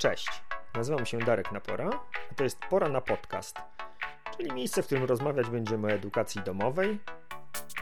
Cześć, 0.00 0.42
nazywam 0.74 1.06
się 1.06 1.18
Darek 1.18 1.52
Napora, 1.52 1.90
a 2.30 2.34
to 2.34 2.44
jest 2.44 2.58
Pora 2.70 2.88
na 2.88 3.00
Podcast, 3.00 3.56
czyli 4.36 4.52
miejsce, 4.52 4.82
w 4.82 4.86
którym 4.86 5.04
rozmawiać 5.04 5.46
będziemy 5.46 5.88
o 5.88 5.90
edukacji 5.90 6.40
domowej, 6.42 6.98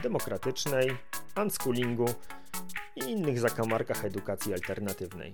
demokratycznej, 0.03 0.97
unschoolingu 1.43 2.07
i 2.97 3.01
innych 3.01 3.41
zakamarkach 3.41 4.05
edukacji 4.05 4.53
alternatywnej. 4.53 5.33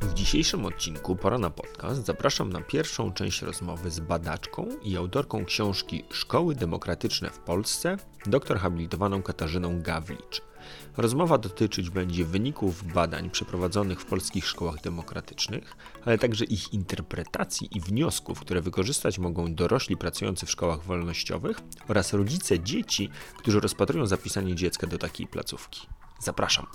W 0.00 0.14
dzisiejszym 0.14 0.66
odcinku 0.66 1.16
Pora 1.16 1.38
na 1.38 1.50
Podcast 1.50 2.04
zapraszam 2.04 2.52
na 2.52 2.60
pierwszą 2.60 3.12
część 3.12 3.42
rozmowy 3.42 3.90
z 3.90 4.00
badaczką 4.00 4.68
i 4.82 4.96
autorką 4.96 5.44
książki 5.44 6.04
Szkoły 6.10 6.54
Demokratyczne 6.54 7.30
w 7.30 7.38
Polsce, 7.38 7.96
doktor 8.26 8.58
habilitowaną 8.58 9.22
Katarzyną 9.22 9.82
Gawlicz. 9.82 10.49
Rozmowa 10.96 11.38
dotyczyć 11.38 11.90
będzie 11.90 12.24
wyników 12.24 12.92
badań 12.92 13.30
przeprowadzonych 13.30 14.00
w 14.00 14.04
polskich 14.04 14.46
szkołach 14.46 14.80
demokratycznych, 14.80 15.76
ale 16.04 16.18
także 16.18 16.44
ich 16.44 16.72
interpretacji 16.72 17.68
i 17.76 17.80
wniosków, 17.80 18.40
które 18.40 18.60
wykorzystać 18.60 19.18
mogą 19.18 19.54
dorośli 19.54 19.96
pracujący 19.96 20.46
w 20.46 20.50
szkołach 20.50 20.82
wolnościowych 20.82 21.60
oraz 21.88 22.12
rodzice 22.12 22.60
dzieci, 22.60 23.10
którzy 23.38 23.60
rozpatrują 23.60 24.06
zapisanie 24.06 24.54
dziecka 24.54 24.86
do 24.86 24.98
takiej 24.98 25.26
placówki. 25.26 25.86
Zapraszam. 26.20 26.66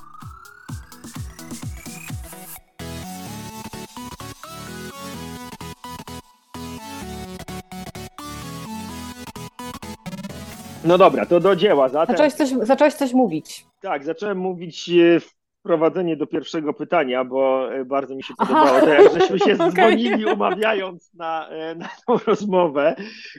No 10.86 10.98
dobra, 10.98 11.26
to 11.26 11.40
do 11.40 11.56
dzieła. 11.56 11.90
Zatem... 11.90 12.18
Zacząłeś, 12.18 12.34
coś, 12.34 12.68
zacząłeś 12.68 12.94
coś 12.94 13.14
mówić. 13.14 13.66
Tak, 13.86 14.04
zacząłem 14.04 14.38
mówić 14.38 14.90
e, 14.90 15.20
wprowadzenie 15.60 16.18
do 16.18 16.28
pierwszego 16.28 16.74
pytania, 16.74 17.24
bo 17.24 17.74
e, 17.74 17.86
bardzo 17.86 18.16
mi 18.16 18.24
się 18.24 18.34
podobało 18.38 18.70
Aha. 18.70 18.82
to, 18.82 18.88
jak 18.88 19.14
żeśmy 19.14 19.40
się 19.40 19.54
okay. 19.56 19.72
dzwonili 19.72 20.26
umawiając 20.26 21.14
na, 21.14 21.50
e, 21.50 21.76
na 21.76 21.90
tą 22.08 22.18
rozmowę 22.18 22.96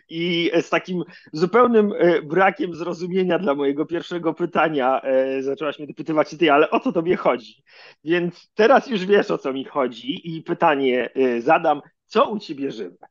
i 0.09 0.51
z 0.63 0.71
takim 0.71 1.05
zupełnym 1.33 1.93
brakiem 2.25 2.75
zrozumienia 2.75 3.39
dla 3.39 3.55
mojego 3.55 3.87
pierwszego 3.87 4.35
pytania 4.35 5.03
zaczęłaś 5.41 5.79
mnie 5.79 5.89
dopytywać 5.89 6.37
ty, 6.39 6.53
ale 6.53 6.71
o 6.71 6.81
co 6.81 6.93
tobie 6.93 7.17
chodzi? 7.17 7.63
Więc 8.05 8.51
teraz 8.55 8.87
już 8.87 9.07
wiesz, 9.07 9.31
o 9.31 9.39
co 9.39 9.53
mi 9.53 9.65
chodzi 9.65 10.37
i 10.37 10.43
pytanie 10.43 11.11
zadam, 11.39 11.81
co 12.07 12.31
u 12.31 12.39
ciebie 12.39 12.71
żywe? 12.71 13.07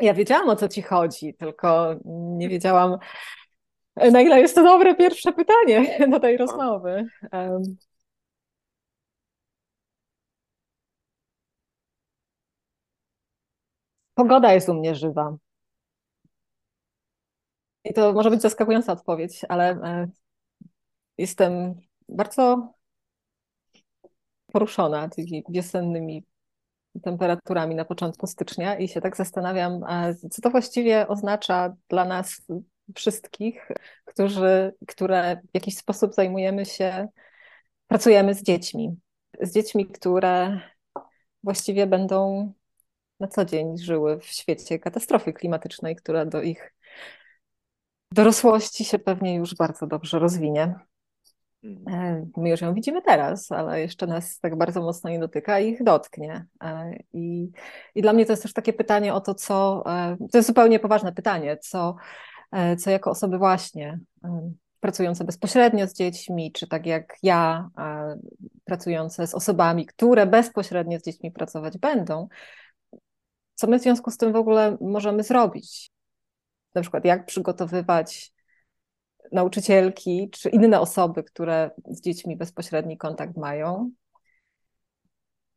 Ja 0.00 0.14
wiedziałam, 0.14 0.48
o 0.48 0.56
co 0.56 0.68
ci 0.68 0.82
chodzi, 0.82 1.34
tylko 1.34 1.96
nie 2.38 2.48
wiedziałam, 2.48 2.98
na 3.96 4.20
ile 4.20 4.40
jest 4.40 4.54
to 4.54 4.62
dobre 4.62 4.94
pierwsze 4.94 5.32
pytanie 5.32 5.98
do 6.10 6.20
tej 6.20 6.36
rozmowy. 6.36 7.06
Pogoda 14.14 14.52
jest 14.52 14.68
u 14.68 14.74
mnie 14.74 14.94
żywa. 14.94 15.36
I 17.84 17.94
to 17.94 18.12
może 18.12 18.30
być 18.30 18.42
zaskakująca 18.42 18.92
odpowiedź, 18.92 19.40
ale 19.48 19.70
e, 19.70 20.08
jestem 21.18 21.74
bardzo 22.08 22.74
poruszona 24.52 25.08
tymi 25.08 25.44
wiosennymi 25.48 26.24
temperaturami 27.02 27.74
na 27.74 27.84
początku 27.84 28.26
stycznia 28.26 28.78
i 28.78 28.88
się 28.88 29.00
tak 29.00 29.16
zastanawiam, 29.16 29.80
co 30.30 30.42
to 30.42 30.50
właściwie 30.50 31.08
oznacza 31.08 31.76
dla 31.88 32.04
nas 32.04 32.42
wszystkich, 32.94 33.68
którzy, 34.04 34.74
które 34.88 35.36
w 35.36 35.54
jakiś 35.54 35.76
sposób 35.76 36.14
zajmujemy 36.14 36.64
się, 36.66 37.08
pracujemy 37.86 38.34
z 38.34 38.42
dziećmi. 38.42 38.96
Z 39.40 39.54
dziećmi, 39.54 39.86
które 39.86 40.60
właściwie 41.42 41.86
będą 41.86 42.52
na 43.20 43.28
co 43.28 43.44
dzień 43.44 43.78
żyły 43.78 44.20
w 44.20 44.24
świecie 44.24 44.78
katastrofy 44.78 45.32
klimatycznej, 45.32 45.96
która 45.96 46.26
do 46.26 46.42
ich 46.42 46.74
dorosłości 48.12 48.84
się 48.84 48.98
pewnie 48.98 49.34
już 49.34 49.54
bardzo 49.54 49.86
dobrze 49.86 50.18
rozwinie. 50.18 50.74
Mhm. 51.64 51.88
E, 51.88 52.26
my 52.36 52.50
już 52.50 52.60
ją 52.60 52.74
widzimy 52.74 53.02
teraz, 53.02 53.52
ale 53.52 53.80
jeszcze 53.80 54.06
nas 54.06 54.40
tak 54.40 54.56
bardzo 54.56 54.82
mocno 54.82 55.10
nie 55.10 55.18
dotyka 55.18 55.60
i 55.60 55.68
ich 55.68 55.84
dotknie. 55.84 56.46
E, 56.62 56.96
I, 57.12 57.50
I 57.94 58.02
dla 58.02 58.12
mnie 58.12 58.26
to 58.26 58.32
jest 58.32 58.42
też 58.42 58.52
takie 58.52 58.72
pytanie 58.72 59.14
o 59.14 59.20
to, 59.20 59.34
co. 59.34 59.84
E, 59.86 60.16
to 60.32 60.38
jest 60.38 60.48
zupełnie 60.48 60.78
poważne 60.78 61.12
pytanie, 61.12 61.56
co, 61.56 61.96
co 62.78 62.90
jako 62.90 63.10
osoby 63.10 63.38
właśnie 63.38 64.00
pracujące 64.80 65.24
bezpośrednio 65.24 65.86
z 65.86 65.94
dziećmi, 65.94 66.52
czy 66.52 66.66
tak 66.68 66.86
jak 66.86 67.16
ja, 67.22 67.70
pracujące 68.64 69.26
z 69.26 69.34
osobami, 69.34 69.86
które 69.86 70.26
bezpośrednio 70.26 70.98
z 70.98 71.02
dziećmi 71.02 71.32
pracować 71.32 71.78
będą, 71.78 72.28
co 73.54 73.66
my 73.66 73.78
w 73.78 73.82
związku 73.82 74.10
z 74.10 74.16
tym 74.16 74.32
w 74.32 74.36
ogóle 74.36 74.76
możemy 74.80 75.22
zrobić? 75.22 75.90
Na 76.74 76.80
przykład, 76.80 77.04
jak 77.04 77.26
przygotowywać 77.26 78.32
nauczycielki 79.32 80.30
czy 80.30 80.48
inne 80.48 80.80
osoby, 80.80 81.24
które 81.24 81.70
z 81.86 82.00
dziećmi 82.00 82.36
bezpośredni 82.36 82.98
kontakt 82.98 83.36
mają, 83.36 83.90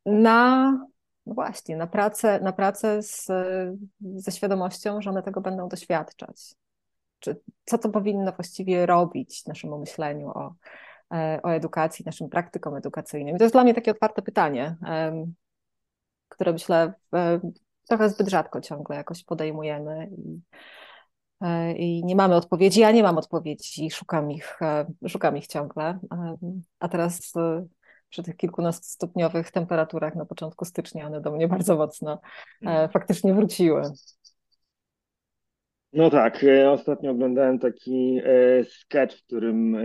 na 0.05 0.71
no 1.25 1.33
właśnie, 1.33 1.77
na 1.77 1.87
pracę, 1.87 2.39
na 2.39 2.53
pracę 2.53 3.03
z, 3.03 3.27
ze 4.15 4.31
świadomością, 4.31 5.01
że 5.01 5.09
one 5.09 5.23
tego 5.23 5.41
będą 5.41 5.67
doświadczać. 5.67 6.55
Czy 7.19 7.41
co 7.65 7.77
to 7.77 7.89
powinno 7.89 8.31
właściwie 8.31 8.85
robić 8.85 9.45
naszemu 9.45 9.79
myśleniu 9.79 10.29
o, 10.29 10.55
e, 11.13 11.39
o 11.43 11.49
edukacji, 11.49 12.05
naszym 12.05 12.29
praktykom 12.29 12.75
edukacyjnym? 12.75 13.35
I 13.35 13.37
to 13.37 13.43
jest 13.43 13.55
dla 13.55 13.63
mnie 13.63 13.73
takie 13.73 13.91
otwarte 13.91 14.21
pytanie, 14.21 14.75
które 16.29 16.53
myślę 16.53 16.93
trochę 17.87 18.09
zbyt 18.09 18.27
rzadko 18.27 18.61
ciągle 18.61 18.95
jakoś 18.95 19.23
podejmujemy. 19.23 20.09
I, 20.17 20.41
E, 21.41 21.73
i 21.73 22.05
nie 22.05 22.15
mamy 22.15 22.35
odpowiedzi. 22.35 22.79
Ja 22.79 22.91
nie 22.91 23.03
mam 23.03 23.17
odpowiedzi, 23.17 23.91
szukam 23.91 24.31
ich, 24.31 24.61
e, 24.61 24.85
szukam 25.07 25.37
ich 25.37 25.47
ciągle. 25.47 25.99
E, 26.11 26.37
a 26.79 26.89
teraz 26.89 27.33
przy 28.09 28.23
tych 28.23 28.37
kilkunastostopniowych 28.37 29.51
temperaturach 29.51 30.15
na 30.15 30.25
początku 30.25 30.65
stycznia 30.65 31.07
one 31.07 31.21
do 31.21 31.31
mnie 31.31 31.47
bardzo 31.47 31.75
mocno 31.75 32.21
mhm. 32.61 32.89
faktycznie 32.89 33.33
wróciły. 33.33 33.81
No 35.93 36.09
tak, 36.09 36.45
ostatnio 36.69 37.11
oglądałem 37.11 37.59
taki 37.59 38.19
sketch, 38.63 39.17
w 39.17 39.23
którym 39.23 39.77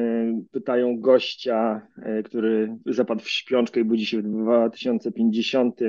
pytają 0.51 1.01
gościa, 1.01 1.87
który 2.25 2.77
zapadł 2.87 3.21
w 3.21 3.31
śpiączkę 3.31 3.81
i 3.81 3.85
budzi 3.85 4.07
się 4.07 4.23
w 4.23 4.23
2050, 4.23 5.81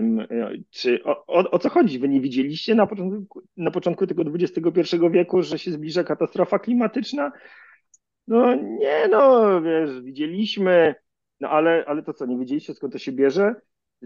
czy 0.69 1.03
o, 1.03 1.25
o, 1.25 1.51
o 1.51 1.59
co 1.59 1.69
chodzi? 1.69 2.00
Wy 2.00 2.09
nie 2.09 2.22
widzieliście 2.22 2.75
na 2.75 2.88
początku, 2.88 3.41
na 3.57 3.72
początku 3.72 4.07
tego 4.07 4.24
XXI 4.34 4.97
wieku, 5.12 5.41
że 5.41 5.59
się 5.59 5.72
zbliża 5.72 6.03
katastrofa 6.03 6.59
klimatyczna? 6.59 7.31
No 8.28 8.56
nie, 8.56 9.07
no 9.12 9.62
wiesz, 9.62 10.01
widzieliśmy, 10.01 10.95
no 11.40 11.50
ale, 11.50 11.84
ale 11.88 12.03
to 12.03 12.13
co, 12.13 12.25
nie 12.25 12.38
wiedzieliście 12.38 12.74
skąd 12.74 12.94
to 12.94 13.00
się 13.00 13.12
bierze? 13.12 13.56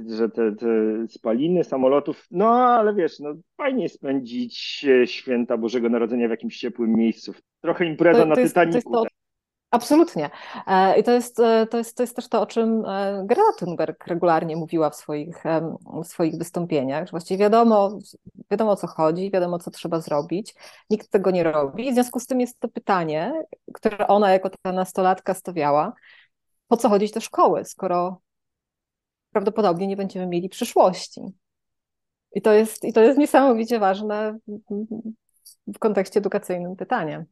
Że 0.06 0.30
te, 0.30 0.56
te 0.56 0.68
spaliny 1.08 1.64
samolotów, 1.64 2.26
no 2.32 2.50
ale 2.50 2.94
wiesz, 2.94 3.20
no 3.20 3.34
fajnie 3.58 3.90
spędzić 3.90 4.86
święta 5.06 5.58
Bożego 5.58 5.90
Narodzenia 5.90 6.28
w 6.28 6.32
jakimś 6.32 6.60
ciepłym 6.60 6.94
miejscu. 6.94 7.34
Trochę 7.62 7.86
impreza 7.86 8.20
to, 8.20 8.24
to 8.24 8.36
na 8.36 8.42
jest, 8.42 8.54
Titanicu. 8.54 8.92
To 8.92 9.04
Absolutnie. 9.72 10.30
E, 10.68 11.00
I 11.00 11.04
to 11.04 11.12
jest, 11.12 11.40
e, 11.40 11.68
to, 11.68 11.78
jest, 11.78 11.98
to 11.98 12.04
jest 12.04 12.16
też 12.16 12.30
to, 12.30 12.42
o 12.42 12.46
czym 12.46 12.86
e, 12.86 13.24
Greta 13.26 13.52
Thunberg 13.60 14.08
regularnie 14.08 14.56
mówiła 14.56 14.90
w 14.90 14.96
swoich, 14.96 15.44
w 16.04 16.08
swoich 16.08 16.38
wystąpieniach, 16.38 17.06
że 17.06 17.12
właściwie 17.12 17.38
wiadomo, 17.38 18.00
wiadomo 18.52 18.72
o 18.72 18.76
co 18.76 18.88
chodzi, 18.88 19.32
wiadomo 19.32 19.60
co 19.60 19.72
trzeba 19.72 20.00
zrobić, 20.00 20.56
nikt 20.90 21.10
tego 21.10 21.32
nie 21.32 21.44
robi. 21.44 21.92
W 21.92 21.94
związku 21.94 22.20
z 22.20 22.28
tym 22.28 22.42
jest 22.42 22.60
to 22.60 22.68
pytanie, 22.68 23.34
które 23.74 24.08
ona 24.08 24.32
jako 24.32 24.50
ta 24.62 24.72
nastolatka 24.72 25.34
stawiała, 25.34 25.94
po 26.68 26.78
co 26.78 26.90
chodzić 26.90 27.12
do 27.12 27.20
szkoły, 27.20 27.66
skoro 27.66 28.22
prawdopodobnie 29.38 29.88
nie 29.88 29.98
będziemy 29.98 30.28
mieli 30.28 30.50
przyszłości. 30.50 31.22
I 32.34 32.42
to 32.42 32.54
jest, 32.54 32.84
i 32.84 32.94
to 32.94 33.02
jest 33.02 33.20
niesamowicie 33.20 33.80
ważne 33.80 34.38
w 35.68 35.80
kontekście 35.80 36.20
edukacyjnym 36.20 36.76
pytanie. 36.76 37.26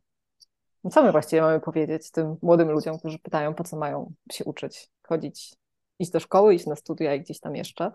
No 0.83 0.89
co 0.89 1.03
my 1.03 1.11
właściwie 1.11 1.41
mamy 1.41 1.59
powiedzieć 1.59 2.11
tym 2.11 2.35
młodym 2.41 2.71
ludziom, 2.71 2.99
którzy 2.99 3.19
pytają, 3.19 3.53
po 3.53 3.63
co 3.63 3.77
mają 3.77 4.13
się 4.31 4.45
uczyć, 4.45 4.89
chodzić, 5.03 5.55
iść 5.99 6.11
do 6.11 6.19
szkoły, 6.19 6.55
iść 6.55 6.65
na 6.65 6.75
studia 6.75 7.15
i 7.15 7.21
gdzieś 7.21 7.39
tam 7.39 7.55
jeszcze, 7.55 7.91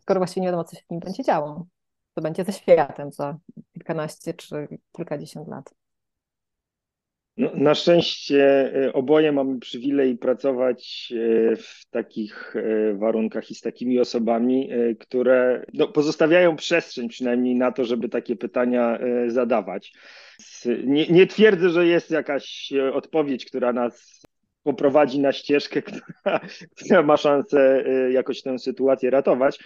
skoro 0.00 0.20
właściwie 0.20 0.40
nie 0.40 0.48
wiadomo, 0.48 0.64
co 0.64 0.76
się 0.76 0.82
w 0.86 0.90
nim 0.90 1.00
będzie 1.00 1.22
działo. 1.22 1.66
To 2.14 2.22
będzie 2.22 2.44
ze 2.44 2.52
światem 2.52 3.12
za 3.12 3.38
kilkanaście 3.72 4.34
czy 4.34 4.68
kilkadziesiąt 4.92 5.48
lat. 5.48 5.74
No, 7.36 7.50
na 7.54 7.74
szczęście 7.74 8.72
e, 8.84 8.92
oboje 8.92 9.32
mamy 9.32 9.58
przywilej 9.58 10.16
pracować 10.16 11.12
e, 11.52 11.56
w 11.56 11.86
takich 11.90 12.56
e, 12.56 12.94
warunkach 12.94 13.50
i 13.50 13.54
z 13.54 13.60
takimi 13.60 14.00
osobami, 14.00 14.70
które 15.00 15.64
no, 15.74 15.88
pozostawiają 15.88 16.56
przestrzeń 16.56 17.08
przynajmniej 17.08 17.54
na 17.54 17.72
to, 17.72 17.84
żeby 17.84 18.08
takie 18.08 18.36
pytania 18.36 18.98
zadawać. 19.26 19.92
Nie, 20.84 21.06
nie 21.06 21.26
twierdzę, 21.26 21.70
że 21.70 21.86
jest 21.86 22.10
jakaś 22.10 22.72
odpowiedź, 22.92 23.46
która 23.46 23.72
nas 23.72 24.22
poprowadzi 24.62 25.20
na 25.20 25.32
ścieżkę, 25.32 25.82
która, 25.86 26.40
która 26.76 27.02
ma 27.02 27.16
szansę 27.16 27.84
jakoś 28.10 28.42
tę 28.42 28.58
sytuację 28.58 29.10
ratować 29.10 29.58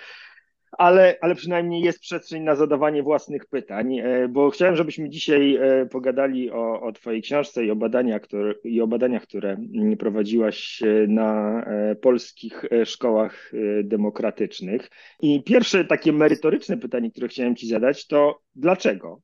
ale, 0.79 1.19
ale 1.21 1.35
przynajmniej 1.35 1.83
jest 1.83 2.01
przestrzeń 2.01 2.43
na 2.43 2.57
zadawanie 2.57 3.03
własnych 3.03 3.47
pytań, 3.47 3.99
e, 3.99 4.29
bo 4.29 4.51
chciałem, 4.51 4.77
żebyśmy 4.77 5.11
dzisiaj 5.11 5.57
e, 5.57 5.87
pogadali 5.87 6.51
o, 6.51 6.81
o 6.81 6.93
Twojej 6.93 7.23
książce 7.23 7.65
i 7.65 7.71
o, 7.71 7.77
badaniach, 7.77 8.23
które, 8.23 8.55
i 8.65 8.81
o 8.81 8.87
badaniach, 8.87 9.23
które 9.23 9.51
mm, 9.51 9.97
prowadziłaś 9.97 10.83
e, 10.83 11.07
na 11.07 11.61
polskich 12.03 12.65
szkołach 12.85 13.53
demokratycznych. 13.85 14.91
I 15.21 15.43
pierwsze 15.43 15.85
takie 15.85 16.13
merytoryczne 16.13 16.77
pytanie, 16.77 17.11
które 17.11 17.29
chciałem 17.29 17.57
Ci 17.57 17.69
zadać, 17.69 18.07
to 18.07 18.41
dlaczego? 18.55 19.21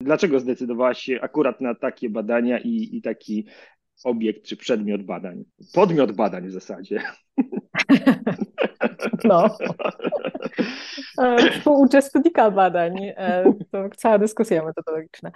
Dlaczego 0.00 0.40
zdecydowałaś 0.40 0.98
się 0.98 1.20
akurat 1.20 1.60
na 1.60 1.74
takie 1.74 2.10
badania 2.10 2.58
i, 2.58 2.96
i 2.96 3.02
taki 3.02 3.46
obiekt 4.04 4.44
czy 4.44 4.56
przedmiot 4.56 5.02
badań? 5.02 5.44
Podmiot 5.74 6.12
badań 6.12 6.48
w 6.48 6.52
zasadzie. 6.52 7.02
No. 9.24 9.56
E, 11.18 11.50
współuczestnika 11.50 12.50
badań. 12.50 12.96
E, 13.16 13.44
to 13.70 13.88
cała 13.96 14.18
dyskusja 14.18 14.64
metodologiczna. 14.64 15.30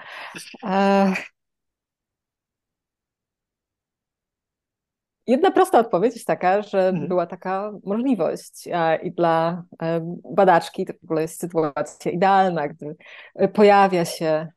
E, 0.64 1.12
jedna 5.26 5.50
prosta 5.50 5.78
odpowiedź 5.78 6.14
jest 6.14 6.26
taka, 6.26 6.62
że 6.62 6.88
mhm. 6.88 7.08
była 7.08 7.26
taka 7.26 7.72
możliwość 7.84 8.68
i 9.02 9.12
dla 9.12 9.62
badaczki 10.34 10.86
to 10.86 10.92
w 10.92 11.04
ogóle 11.04 11.22
jest 11.22 11.40
sytuacja 11.40 12.12
idealna, 12.12 12.68
gdy 12.68 12.96
pojawia 13.54 14.04
się 14.04 14.48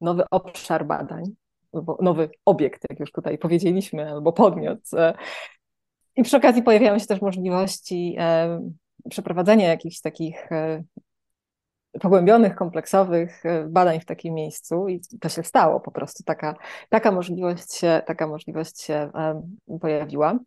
nowy 0.00 0.24
obszar 0.30 0.86
badań, 0.86 1.24
nowy 2.00 2.30
obiekt, 2.44 2.82
jak 2.90 3.00
już 3.00 3.12
tutaj 3.12 3.38
powiedzieliśmy, 3.38 4.10
albo 4.10 4.32
podmiot. 4.32 4.78
I 6.16 6.22
przy 6.22 6.36
okazji 6.36 6.62
pojawiają 6.62 6.98
się 6.98 7.06
też 7.06 7.20
możliwości 7.20 8.16
przeprowadzenia 9.10 9.68
jakichś 9.68 10.00
takich 10.00 10.52
e, 10.52 10.82
pogłębionych, 12.00 12.54
kompleksowych 12.54 13.46
e, 13.46 13.64
badań 13.68 14.00
w 14.00 14.04
takim 14.04 14.34
miejscu 14.34 14.88
i 14.88 15.00
to 15.20 15.28
się 15.28 15.42
stało 15.42 15.80
po 15.80 15.90
prostu. 15.90 16.24
Taka, 16.24 16.54
taka, 16.88 17.12
możliwość, 17.12 17.74
się, 17.74 18.02
taka 18.06 18.26
możliwość 18.26 18.82
się 18.82 19.10
pojawiła. 19.80 20.38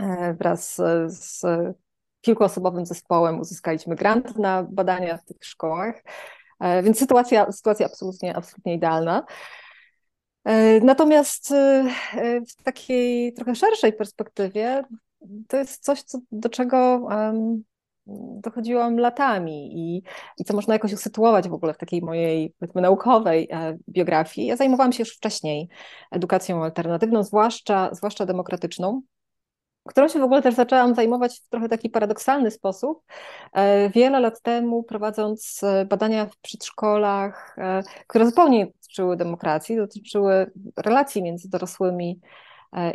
E, 0.00 0.34
wraz 0.34 0.76
z 1.06 1.42
kilkuosobowym 2.20 2.86
zespołem 2.86 3.40
uzyskaliśmy 3.40 3.96
grant 3.96 4.36
na 4.36 4.62
badania 4.62 5.16
w 5.16 5.24
tych 5.24 5.36
szkołach, 5.40 6.02
więc 6.82 6.98
sytuacja, 6.98 7.52
sytuacja 7.52 7.86
absolutnie, 7.86 8.36
absolutnie 8.36 8.74
idealna. 8.74 9.26
Natomiast 10.82 11.54
w 12.48 12.62
takiej 12.62 13.32
trochę 13.32 13.54
szerszej 13.54 13.92
perspektywie 13.92 14.84
to 15.48 15.56
jest 15.56 15.84
coś, 15.84 16.02
co, 16.02 16.18
do 16.32 16.48
czego 16.48 17.08
dochodziłam 18.40 18.98
latami 18.98 19.78
i, 19.78 20.02
i 20.38 20.44
co 20.44 20.54
można 20.54 20.74
jakoś 20.74 20.92
usytuować 20.92 21.48
w 21.48 21.52
ogóle 21.52 21.74
w 21.74 21.78
takiej 21.78 22.02
mojej 22.02 22.54
powiedzmy, 22.58 22.82
naukowej 22.82 23.48
e, 23.50 23.78
biografii. 23.88 24.46
Ja 24.46 24.56
zajmowałam 24.56 24.92
się 24.92 25.02
już 25.02 25.16
wcześniej 25.16 25.68
edukacją 26.10 26.64
alternatywną, 26.64 27.22
zwłaszcza, 27.22 27.94
zwłaszcza 27.94 28.26
demokratyczną 28.26 29.02
którą 29.90 30.08
się 30.08 30.18
w 30.18 30.22
ogóle 30.22 30.42
też 30.42 30.54
zaczęłam 30.54 30.94
zajmować 30.94 31.40
w 31.40 31.48
trochę 31.48 31.68
taki 31.68 31.90
paradoksalny 31.90 32.50
sposób. 32.50 33.02
E, 33.52 33.90
wiele 33.90 34.20
lat 34.20 34.42
temu, 34.42 34.82
prowadząc 34.82 35.60
e, 35.62 35.84
badania 35.84 36.26
w 36.26 36.36
przedszkolach, 36.38 37.56
e, 37.58 37.82
które 38.06 38.26
zupełnie 38.26 38.58
nie 38.58 38.66
dotyczyły 38.66 39.16
demokracji, 39.16 39.76
dotyczyły 39.76 40.50
relacji 40.76 41.22
między 41.22 41.50
dorosłymi 41.50 42.20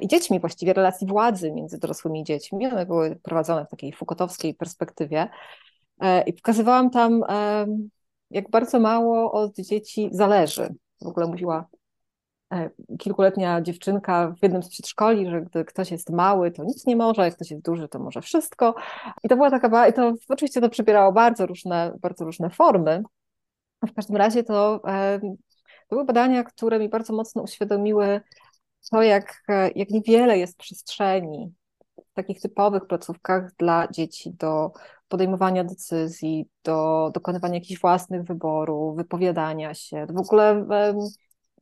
i 0.01 0.07
dziećmi, 0.07 0.39
właściwie 0.39 0.74
relacji 0.74 1.07
władzy 1.07 1.51
między 1.51 1.80
dorosłymi 1.80 2.21
i 2.21 2.24
dziećmi. 2.24 2.68
One 2.68 2.86
były 2.86 3.19
prowadzone 3.24 3.65
w 3.65 3.69
takiej 3.69 3.94
fukotowskiej 3.94 4.53
perspektywie 4.53 5.30
i 6.25 6.33
pokazywałam 6.33 6.89
tam, 6.89 7.21
jak 8.31 8.50
bardzo 8.50 8.80
mało 8.80 9.31
od 9.31 9.56
dzieci 9.56 10.09
zależy. 10.12 10.75
W 11.01 11.07
ogóle 11.07 11.27
mówiła 11.27 11.68
kilkuletnia 13.00 13.62
dziewczynka 13.62 14.34
w 14.40 14.44
jednym 14.44 14.63
z 14.63 14.69
przedszkoli, 14.69 15.30
że 15.30 15.42
gdy 15.42 15.66
ktoś 15.66 15.92
jest 15.92 16.10
mały, 16.10 16.52
to 16.52 16.63
nic 16.63 16.86
nie 16.86 16.96
może, 16.96 17.22
jak 17.22 17.36
ktoś 17.36 17.52
jest 17.52 17.63
duży, 17.63 17.88
to 17.88 18.00
może 18.00 18.22
wszystko. 18.22 18.75
I 19.24 19.30
to 19.30 19.36
była 19.36 19.52
taka, 19.52 19.88
i 19.88 19.94
to 19.94 20.13
oczywiście 20.30 20.62
to 20.62 20.69
przybierało 20.69 21.12
bardzo 21.12 21.46
różne, 21.46 21.94
bardzo 22.02 22.25
różne 22.25 22.50
formy. 22.50 23.04
W 23.88 23.94
każdym 23.94 24.16
razie 24.16 24.44
to, 24.44 24.80
to 25.90 25.96
były 25.96 26.06
badania, 26.06 26.44
które 26.44 26.80
mi 26.80 26.90
bardzo 26.90 27.13
mocno 27.13 27.42
uświadomiły, 27.42 28.22
to, 28.92 29.01
jak, 29.01 29.44
jak 29.75 29.90
niewiele 29.90 30.38
jest 30.38 30.58
przestrzeni 30.58 31.54
w 32.12 32.13
takich 32.13 32.42
typowych 32.42 32.88
placówkach 32.88 33.56
dla 33.58 33.88
dzieci 33.88 34.34
do 34.34 34.72
podejmowania 35.08 35.63
decyzji, 35.63 36.50
do 36.63 37.12
dokonywania 37.13 37.54
jakichś 37.54 37.81
własnych 37.81 38.24
wyborów, 38.24 38.98
wypowiadania 38.98 39.74
się, 39.74 40.06
w 40.06 40.18
ogóle 40.18 40.66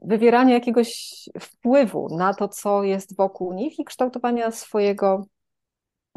wywierania 0.03 0.53
jakiegoś 0.53 1.15
wpływu 1.39 2.17
na 2.17 2.33
to, 2.33 2.47
co 2.47 2.83
jest 2.83 3.17
wokół 3.17 3.53
nich 3.53 3.79
i 3.79 3.85
kształtowania 3.85 4.51
swojego 4.51 5.25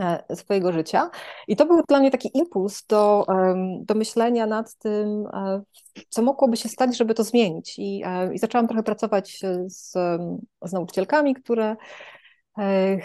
E, 0.01 0.37
swojego 0.37 0.73
życia. 0.73 1.11
I 1.49 1.57
to 1.57 1.67
był 1.67 1.83
dla 1.89 2.01
mnie 2.01 2.11
taki 2.11 2.31
impuls 2.39 2.87
do, 2.87 3.27
do 3.81 3.95
myślenia 3.95 4.47
nad 4.47 4.77
tym, 4.77 5.27
e, 5.27 5.63
co 6.09 6.23
mogłoby 6.23 6.57
się 6.57 6.69
stać, 6.69 6.97
żeby 6.97 7.15
to 7.15 7.25
zmienić. 7.25 7.79
I, 7.79 8.03
e, 8.07 8.35
i 8.35 8.39
zaczęłam 8.39 8.69
trochę 8.69 8.83
pracować 8.83 9.41
z, 9.67 9.93
z 10.63 10.73
nauczycielkami, 10.73 11.35
które 11.35 11.77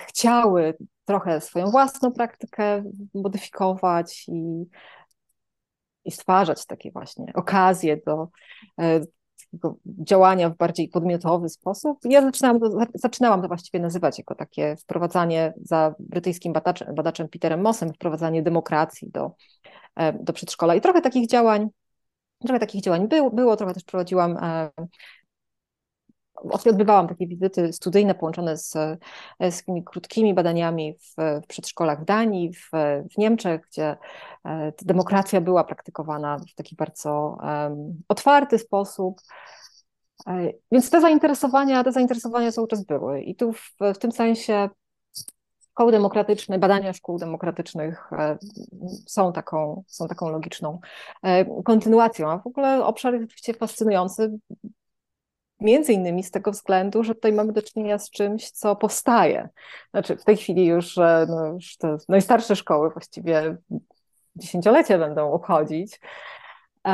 chciały 0.07 0.77
trochę 1.05 1.41
swoją 1.41 1.65
własną 1.65 2.11
praktykę 2.11 2.83
modyfikować 3.13 4.25
i, 4.27 4.63
i 6.05 6.11
stwarzać 6.11 6.65
takie 6.65 6.91
właśnie 6.91 7.25
okazje 7.35 7.97
do, 8.05 8.27
działania 9.83 10.49
w 10.49 10.57
bardziej 10.57 10.89
podmiotowy 10.89 11.49
sposób. 11.49 11.99
Ja 12.03 12.21
zaczynałam 12.21 12.59
to, 12.59 12.69
zaczynałam 12.93 13.41
to 13.41 13.47
właściwie 13.47 13.79
nazywać 13.79 14.17
jako 14.17 14.35
takie 14.35 14.75
wprowadzanie 14.75 15.53
za 15.61 15.95
brytyjskim 15.99 16.53
badaczem, 16.53 16.95
badaczem 16.95 17.29
Peterem 17.29 17.61
Mossem, 17.61 17.93
wprowadzanie 17.93 18.43
demokracji 18.43 19.11
do, 19.11 19.31
e, 19.95 20.13
do 20.13 20.33
przedszkola. 20.33 20.75
I 20.75 20.81
trochę 20.81 21.01
takich 21.01 21.27
działań, 21.27 21.67
trochę 22.39 22.59
takich 22.59 22.81
działań 22.81 23.07
było, 23.07 23.31
było 23.31 23.55
trochę 23.55 23.73
też 23.73 23.83
prowadziłam 23.83 24.37
e, 26.45 26.69
odbywałam 26.69 27.07
takie 27.07 27.27
wizyty 27.27 27.73
studyjne 27.73 28.15
połączone 28.15 28.57
z, 28.57 28.71
z 29.39 29.57
takimi 29.57 29.83
krótkimi 29.83 30.33
badaniami 30.33 30.93
w, 30.93 31.41
w 31.43 31.47
przedszkolach 31.47 32.01
w 32.01 32.05
Danii, 32.05 32.53
w, 32.53 32.69
w 33.13 33.17
Niemczech, 33.17 33.61
gdzie 33.71 33.97
e, 34.45 34.73
demokracja 34.81 35.41
była 35.41 35.63
praktykowana 35.63 36.37
w 36.37 36.55
taki 36.55 36.75
bardzo 36.75 37.37
um, 37.43 38.01
otwarty 38.07 38.57
sposób. 38.57 39.21
E, 40.27 40.53
więc 40.71 40.89
te 40.89 41.01
zainteresowania, 41.01 41.83
te 41.83 41.91
zainteresowania 41.91 42.51
cały 42.51 42.67
czas 42.67 42.85
były. 42.85 43.21
I 43.21 43.35
tu 43.35 43.53
w, 43.53 43.73
w 43.95 43.97
tym 43.97 44.11
sensie 44.11 44.69
szkoły 45.71 45.91
demokratyczne, 45.91 46.59
badania 46.59 46.93
szkół 46.93 47.17
demokratycznych 47.17 48.09
e, 48.11 48.37
są 49.07 49.33
taką, 49.33 49.83
są 49.87 50.07
taką 50.07 50.29
logiczną 50.29 50.79
kontynuacją. 51.65 52.31
A 52.31 52.37
w 52.37 52.47
ogóle 52.47 52.85
obszar 52.85 53.13
jest 53.13 53.25
oczywiście 53.25 53.53
fascynujący, 53.53 54.39
Między 55.61 55.93
innymi 55.93 56.23
z 56.23 56.31
tego 56.31 56.51
względu, 56.51 57.03
że 57.03 57.15
tutaj 57.15 57.33
mamy 57.33 57.53
do 57.53 57.61
czynienia 57.61 57.97
z 57.97 58.09
czymś, 58.09 58.51
co 58.51 58.75
powstaje. 58.75 59.49
Znaczy 59.91 60.17
w 60.17 60.23
tej 60.23 60.37
chwili 60.37 60.65
już, 60.65 60.97
no, 61.27 61.45
już 61.53 61.77
te 61.77 61.97
najstarsze 62.09 62.55
szkoły 62.55 62.89
właściwie 62.89 63.57
dziesięciolecie 64.35 64.97
będą 64.97 65.31
obchodzić, 65.31 65.99
e, 66.87 66.89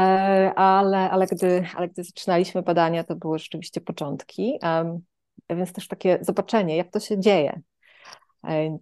ale, 0.56 1.10
ale, 1.10 1.28
gdy, 1.28 1.66
ale 1.76 1.88
gdy 1.88 2.04
zaczynaliśmy 2.04 2.62
badania, 2.62 3.04
to 3.04 3.16
były 3.16 3.40
rzeczywiście 3.40 3.82
początki, 3.82 4.60
więc 5.50 5.74
też 5.74 5.88
takie 5.88 6.18
zobaczenie, 6.22 6.78
jak 6.78 6.92
to 6.92 7.00
się 7.00 7.20
dzieje, 7.20 7.62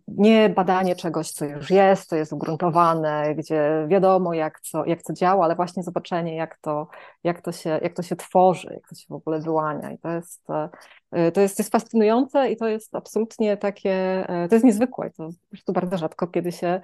nie 0.07 0.50
badanie 0.50 0.95
czegoś, 0.95 1.31
co 1.31 1.45
już 1.45 1.69
jest, 1.69 2.09
co 2.09 2.15
jest 2.15 2.33
ugruntowane, 2.33 3.35
gdzie 3.35 3.85
wiadomo, 3.88 4.33
jak 4.33 4.59
co, 4.59 4.85
jak 4.85 5.01
co 5.01 5.13
działa, 5.13 5.45
ale 5.45 5.55
właśnie 5.55 5.83
zobaczenie, 5.83 6.35
jak 6.35 6.57
to, 6.57 6.88
jak, 7.24 7.41
to 7.41 7.51
się, 7.51 7.69
jak 7.69 7.93
to 7.93 8.03
się 8.03 8.15
tworzy, 8.15 8.69
jak 8.74 8.88
to 8.89 8.95
się 8.95 9.05
w 9.09 9.13
ogóle 9.13 9.39
wyłania. 9.39 9.91
I 9.91 9.97
to 9.97 10.09
jest, 10.09 10.50
e, 11.12 11.31
to 11.31 11.41
jest, 11.41 11.57
to 11.57 11.62
jest 11.62 11.71
fascynujące 11.71 12.51
i 12.51 12.57
to 12.57 12.67
jest 12.67 12.95
absolutnie 12.95 13.57
takie, 13.57 13.93
e, 14.29 14.47
to 14.50 14.55
jest 14.55 14.65
niezwykłe. 14.65 15.09
To 15.09 15.29
po 15.29 15.50
prostu 15.50 15.74
bardzo 15.74 15.97
rzadko 15.97 16.27
kiedy 16.27 16.51
się, 16.51 16.81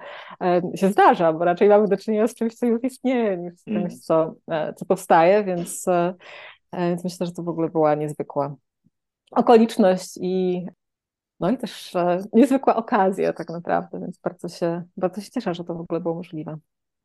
się 0.74 0.88
zdarza, 0.88 1.32
bo 1.32 1.44
raczej 1.44 1.68
mamy 1.68 1.88
do 1.88 1.96
czynienia 1.96 2.28
z 2.28 2.34
czymś, 2.34 2.54
co 2.54 2.66
już 2.66 2.84
istnieje, 2.84 3.36
niż 3.36 3.54
z 3.54 3.64
czymś, 3.64 3.98
co, 3.98 4.34
co 4.76 4.84
powstaje, 4.84 5.44
więc, 5.44 5.86
więc 6.72 7.04
myślę, 7.04 7.26
że 7.26 7.32
to 7.32 7.42
w 7.42 7.48
ogóle 7.48 7.68
była 7.68 7.94
niezwykła 7.94 8.54
okoliczność 9.30 10.18
i 10.20 10.66
no 11.42 11.50
i 11.50 11.58
też 11.58 11.96
e, 11.96 12.18
niezwykła 12.32 12.76
okazja 12.76 13.32
tak 13.32 13.48
naprawdę, 13.48 14.00
więc 14.00 14.18
bardzo 14.18 14.48
się, 14.48 14.82
bardzo 14.96 15.20
się 15.20 15.30
cieszę, 15.30 15.54
że 15.54 15.64
to 15.64 15.74
w 15.74 15.80
ogóle 15.80 16.00
było 16.00 16.14
możliwe. 16.14 16.58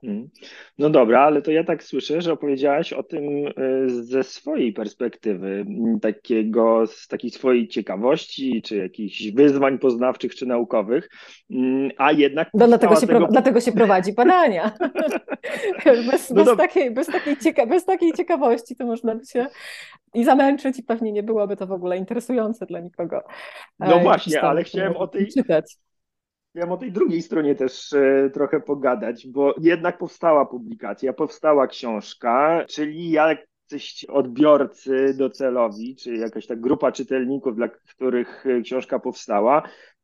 Mhm. 0.04 0.30
No 0.78 0.90
dobra, 0.90 1.22
ale 1.22 1.42
to 1.42 1.52
ja 1.52 1.64
tak 1.64 1.84
słyszę, 1.84 2.22
że 2.22 2.34
opowiedziałaś 2.34 2.94
o 2.94 3.04
tym 3.04 3.48
e, 3.48 3.52
ze 3.90 4.24
swojej 4.24 4.74
perspektywy, 4.74 5.66
takiego, 6.02 6.88
z 6.88 7.08
takiej 7.08 7.32
swojej 7.32 7.68
ciekawości, 7.68 8.62
czy 8.62 8.78
jakichś 8.78 9.32
wyzwań 9.32 9.80
poznawczych, 9.80 10.36
czy 10.36 10.46
naukowych, 10.46 11.10
a 11.98 12.12
jednak. 12.12 12.50
No, 12.54 12.68
dlatego, 12.68 12.96
się 12.96 13.08
tego... 13.08 13.28
dlatego 13.28 13.62
się 13.62 13.72
prowadzi 13.72 14.14
badania. 14.14 14.72
bez, 16.12 16.30
no 16.30 16.36
bez, 16.36 16.46
do... 16.46 16.56
takiej, 16.56 16.92
bez, 16.92 17.08
takiej 17.08 17.38
cieka... 17.38 17.66
bez 17.66 17.86
takiej 17.86 18.14
ciekawości 18.14 18.76
to 18.76 18.86
można 18.86 19.16
by 19.16 19.26
się 19.26 19.48
i 20.14 20.24
zamęczyć, 20.24 20.80
i 20.80 20.84
pewnie 20.84 21.12
nie 21.12 21.24
byłoby 21.24 21.58
to 21.58 21.68
w 21.68 21.72
ogóle 21.72 21.98
interesujące 21.98 22.66
dla 22.66 22.80
nikogo. 22.80 23.24
No 23.80 24.00
e, 24.00 24.04
właśnie, 24.04 24.42
ale 24.42 24.64
chciałem 24.64 24.98
o 24.98 25.08
tej. 25.08 25.28
Czytać 25.28 25.78
Chciałem 26.58 26.72
o 26.72 26.78
tej 26.78 26.92
drugiej 26.92 27.22
stronie 27.22 27.56
też 27.56 27.94
e, 27.94 28.30
trochę 28.34 28.60
pogadać, 28.60 29.28
bo 29.28 29.56
jednak 29.62 29.98
powstała 29.98 30.46
publikacja, 30.46 31.14
powstała 31.14 31.68
książka, 31.68 32.66
czyli 32.70 33.10
jacyś 33.12 34.06
odbiorcy 34.06 35.14
docelowi, 35.18 35.96
czy 35.96 36.16
jakaś 36.16 36.48
ta 36.48 36.56
grupa 36.56 36.92
czytelników, 36.92 37.56
dla 37.56 37.68
których 37.68 38.46
e, 38.48 38.62
książka 38.62 39.00
powstała, 39.00 39.64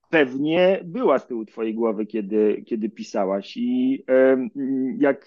pewnie 0.09 0.81
była 0.85 1.19
z 1.19 1.27
tyłu 1.27 1.45
twojej 1.45 1.73
głowy, 1.73 2.05
kiedy, 2.05 2.63
kiedy 2.67 2.89
pisałaś. 2.89 3.57
I 3.57 4.05
jak 4.97 5.25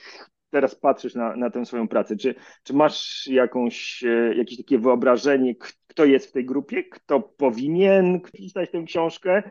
teraz 0.50 0.74
patrzysz 0.74 1.14
na, 1.14 1.36
na 1.36 1.50
tę 1.50 1.66
swoją 1.66 1.88
pracę, 1.88 2.16
czy, 2.16 2.34
czy 2.62 2.74
masz 2.74 3.26
jakąś, 3.26 4.04
e, 4.04 4.34
jakieś 4.34 4.56
takie 4.56 4.78
wyobrażenie, 4.78 5.54
kto 5.86 6.04
jest 6.04 6.26
w 6.26 6.32
tej 6.32 6.44
grupie, 6.44 6.84
kto 6.84 7.20
powinien 7.20 8.20
pisać 8.20 8.70
tę 8.70 8.82
książkę 8.82 9.42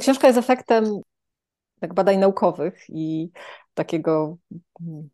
książka 0.00 0.26
jest 0.26 0.38
efektem 0.38 1.00
tak, 1.80 1.94
badań 1.94 2.18
naukowych 2.18 2.84
i 2.88 3.30
takiego 3.74 4.36
mm, 4.80 5.08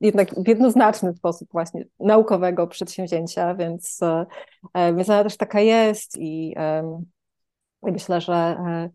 jednak 0.00 0.34
w 0.44 0.48
jednoznaczny 0.48 1.14
sposób 1.14 1.48
właśnie 1.52 1.84
naukowego 2.00 2.66
przedsięwzięcia, 2.66 3.54
więc, 3.54 4.00
e, 4.74 4.94
więc 4.94 5.10
ona 5.10 5.22
też 5.22 5.36
taka 5.36 5.60
jest 5.60 6.18
i, 6.18 6.54
myślę, 7.82 8.20
że 8.20 8.34
e, 8.34 8.90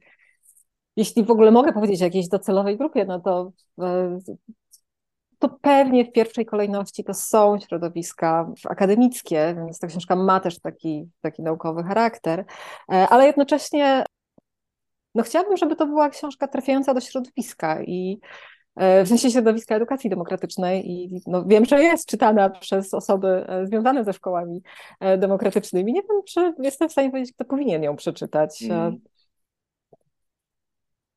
jeśli 0.95 1.23
w 1.23 1.31
ogóle 1.31 1.51
mogę 1.51 1.73
powiedzieć 1.73 2.01
o 2.01 2.05
jakiejś 2.05 2.27
docelowej 2.27 2.77
grupie, 2.77 3.05
no 3.05 3.19
to 3.19 3.51
e, 3.81 4.19
to 5.39 5.49
pewnie 5.61 6.05
w 6.05 6.11
pierwszej 6.11 6.45
kolejności 6.45 7.03
to 7.03 7.13
są 7.13 7.59
środowiska 7.59 8.51
akademickie, 8.69 9.55
więc 9.57 9.79
ta 9.79 9.87
książka 9.87 10.15
ma 10.15 10.39
też 10.39 10.59
taki, 10.59 11.09
taki 11.21 11.43
naukowy 11.43 11.83
charakter, 11.83 12.45
e, 12.91 13.07
ale 13.09 13.25
jednocześnie 13.25 14.03
no 15.15 15.23
chciałabym, 15.23 15.57
żeby 15.57 15.75
to 15.75 15.85
była 15.85 16.09
książka 16.09 16.47
trafiająca 16.47 16.93
do 16.93 17.01
środowiska 17.01 17.83
i 17.83 18.19
e, 18.75 19.03
w 19.03 19.07
sensie 19.07 19.31
środowiska 19.31 19.75
edukacji 19.75 20.09
demokratycznej 20.09 20.91
i 20.91 21.21
no, 21.27 21.45
wiem, 21.45 21.65
że 21.65 21.83
jest 21.83 22.09
czytana 22.09 22.49
przez 22.49 22.93
osoby 22.93 23.45
e, 23.47 23.67
związane 23.67 24.03
ze 24.03 24.13
szkołami 24.13 24.61
demokratycznymi. 25.17 25.93
Nie 25.93 26.01
wiem, 26.01 26.21
czy 26.27 26.53
jestem 26.59 26.89
w 26.89 26.91
stanie 26.91 27.09
powiedzieć, 27.09 27.35
kto 27.35 27.45
powinien 27.45 27.83
ją 27.83 27.95
przeczytać. 27.95 28.63
Mm. 28.63 28.99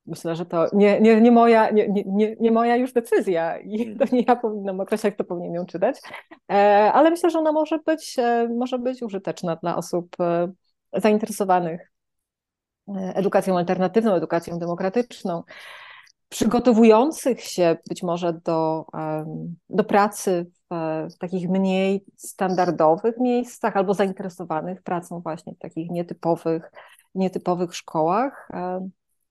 Myślę, 0.07 0.37
że 0.37 0.47
to 0.47 0.67
nie, 0.73 1.01
nie, 1.01 1.21
nie, 1.21 1.31
moja, 1.31 1.71
nie, 1.71 1.89
nie, 2.07 2.37
nie 2.41 2.51
moja 2.51 2.77
już 2.77 2.93
decyzja 2.93 3.59
i 3.59 3.83
mm. 3.83 3.99
to 3.99 4.17
nie 4.17 4.23
ja 4.29 4.37
powinnam 4.37 4.81
określać, 4.81 5.15
kto 5.15 5.25
powinien 5.25 5.55
ją 5.55 5.67
czytać, 5.67 6.01
e, 6.53 6.55
ale 6.93 7.11
myślę, 7.11 7.31
że 7.31 7.39
ona 7.39 7.53
może 7.53 7.79
być, 7.79 8.19
e, 8.19 8.49
może 8.49 8.79
być 8.79 9.03
użyteczna 9.03 9.57
dla 9.57 9.77
osób 9.77 10.17
e, 10.21 10.53
zainteresowanych 10.93 11.93
edukacją 13.15 13.59
alternatywną, 13.59 14.15
edukacją 14.15 14.59
demokratyczną, 14.59 15.43
przygotowujących 16.29 17.41
się 17.41 17.77
być 17.89 18.03
może 18.03 18.33
do, 18.33 18.87
do 19.69 19.85
pracy 19.85 20.47
w, 20.71 20.75
w 21.15 21.19
takich 21.19 21.49
mniej 21.49 22.05
standardowych 22.17 23.19
miejscach 23.19 23.77
albo 23.77 23.95
zainteresowanych 23.95 24.83
pracą 24.83 25.21
właśnie 25.21 25.55
w 25.55 25.59
takich 25.59 25.91
nietypowych, 25.91 26.71
nietypowych 27.15 27.75
szkołach. 27.75 28.49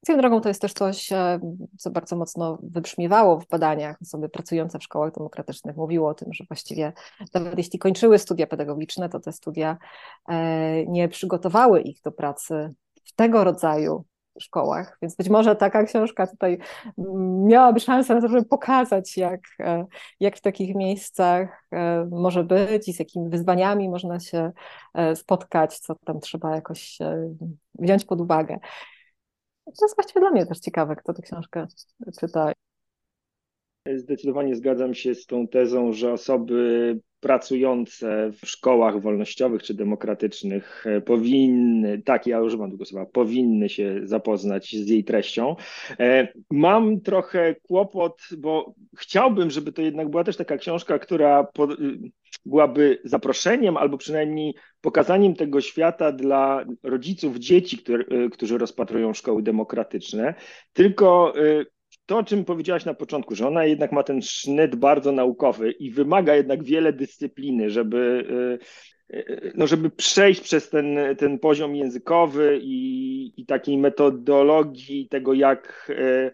Swoją 0.06 0.20
drogą 0.20 0.42
to 0.42 0.50
jest 0.50 0.62
też 0.62 0.74
coś, 0.74 1.12
e, 1.12 1.40
co 1.78 1.92
bardzo 1.92 2.16
mocno 2.16 2.58
wybrzmiewało 2.64 3.40
w 3.40 3.48
badaniach. 3.48 3.98
Osoby 4.02 4.30
pracujące 4.30 4.80
w 4.80 4.84
szkołach 4.84 5.14
demokratycznych 5.14 5.78
mówiło 5.78 6.10
o 6.10 6.14
tym, 6.14 6.34
że 6.34 6.44
właściwie 6.50 6.94
nawet 7.34 7.58
jeśli 7.58 7.80
kończyły 7.80 8.20
studia 8.20 8.48
pedagogiczne, 8.48 9.10
to 9.10 9.20
te 9.20 9.32
studia 9.32 9.78
e, 10.30 10.86
nie 10.86 11.10
przygotowały 11.10 11.82
ich 11.82 12.02
do 12.02 12.12
pracy 12.12 12.74
w 13.04 13.16
tego 13.16 13.44
rodzaju 13.44 14.06
szkołach, 14.40 14.98
więc 15.02 15.16
być 15.16 15.30
może 15.30 15.56
taka 15.56 15.84
książka 15.84 16.28
tutaj 16.28 16.58
miałaby 17.48 17.80
szansę 17.80 18.16
na 18.16 18.22
to, 18.22 18.28
żeby 18.28 18.46
pokazać, 18.46 19.18
jak, 19.18 19.42
e, 19.60 19.86
jak 20.20 20.38
w 20.38 20.42
takich 20.42 20.76
miejscach 20.76 21.68
może 22.12 22.44
być 22.44 22.88
i 22.88 22.94
z 22.94 23.00
jakimi 23.00 23.30
wyzwaniami 23.30 23.90
można 23.90 24.20
się 24.20 24.52
spotkać, 25.16 25.80
co 25.80 25.96
tam 25.96 26.20
trzeba 26.20 26.56
jakoś 26.56 26.98
wziąć 27.80 28.06
pod 28.06 28.22
uwagę. 28.22 28.60
To 29.80 29.86
jest 29.86 29.96
właściwie 29.96 30.22
dla 30.22 30.32
mnie 30.32 30.46
też 30.46 30.60
ciekawe, 30.60 30.96
kto 30.96 31.14
tę 31.14 31.22
książkę 31.22 31.68
czyta. 32.20 32.54
Zdecydowanie 33.96 34.56
zgadzam 34.56 34.94
się 34.94 35.16
z 35.16 35.26
tą 35.26 35.48
tezą, 35.48 35.94
że 35.94 36.14
osoby 36.14 37.00
pracujące 37.20 38.32
w 38.32 38.50
szkołach 38.50 39.02
wolnościowych 39.02 39.64
czy 39.64 39.74
demokratycznych 39.74 40.86
e, 40.88 41.02
powinny, 41.02 42.02
tak 42.02 42.28
ja 42.28 42.42
używam 42.42 42.72
tego 42.72 42.86
słowa, 42.86 43.06
powinny 43.06 43.70
się 43.70 44.02
zapoznać 44.04 44.76
z 44.76 44.88
jej 44.88 45.04
treścią. 45.04 45.56
E, 46.00 46.28
mam 46.52 47.02
trochę 47.02 47.56
kłopot, 47.56 48.22
bo 48.38 48.74
chciałbym, 48.98 49.50
żeby 49.50 49.72
to 49.72 49.82
jednak 49.82 50.10
była 50.10 50.24
też 50.24 50.38
taka 50.38 50.58
książka, 50.58 51.00
która 51.00 51.44
byłaby 52.46 53.02
zaproszeniem 53.04 53.78
albo 53.78 53.98
przynajmniej 53.98 54.54
pokazaniem 54.82 55.36
tego 55.36 55.62
świata 55.62 56.12
dla 56.12 56.66
rodziców 56.84 57.38
dzieci, 57.38 57.78
które, 57.78 58.04
e, 58.04 58.30
którzy 58.30 58.58
rozpatrują 58.58 59.14
szkoły 59.14 59.44
demokratyczne. 59.44 60.34
Tylko 60.74 61.34
to, 62.06 62.18
o 62.18 62.24
czym 62.24 62.46
powiedziałaś 62.46 62.86
na 62.86 62.94
początku, 62.94 63.36
że 63.36 63.48
ona 63.48 63.66
jednak 63.66 63.92
ma 63.92 64.04
ten 64.04 64.22
sznyt 64.22 64.76
bardzo 64.76 65.12
naukowy 65.12 65.72
i 65.72 65.92
wymaga 65.92 66.36
jednak 66.36 66.64
wiele 66.64 66.94
dyscypliny, 66.94 67.70
żeby, 67.70 68.26
y, 69.14 69.18
y, 69.18 69.52
no 69.56 69.68
żeby 69.68 69.90
przejść 69.90 70.42
przez 70.42 70.70
ten, 70.70 70.98
ten 71.18 71.40
poziom 71.40 71.76
językowy 71.76 72.60
i, 72.62 73.42
i 73.42 73.46
takiej 73.46 73.78
metodologii 73.78 75.08
tego, 75.08 75.34
jak, 75.34 75.88
y, 75.90 76.32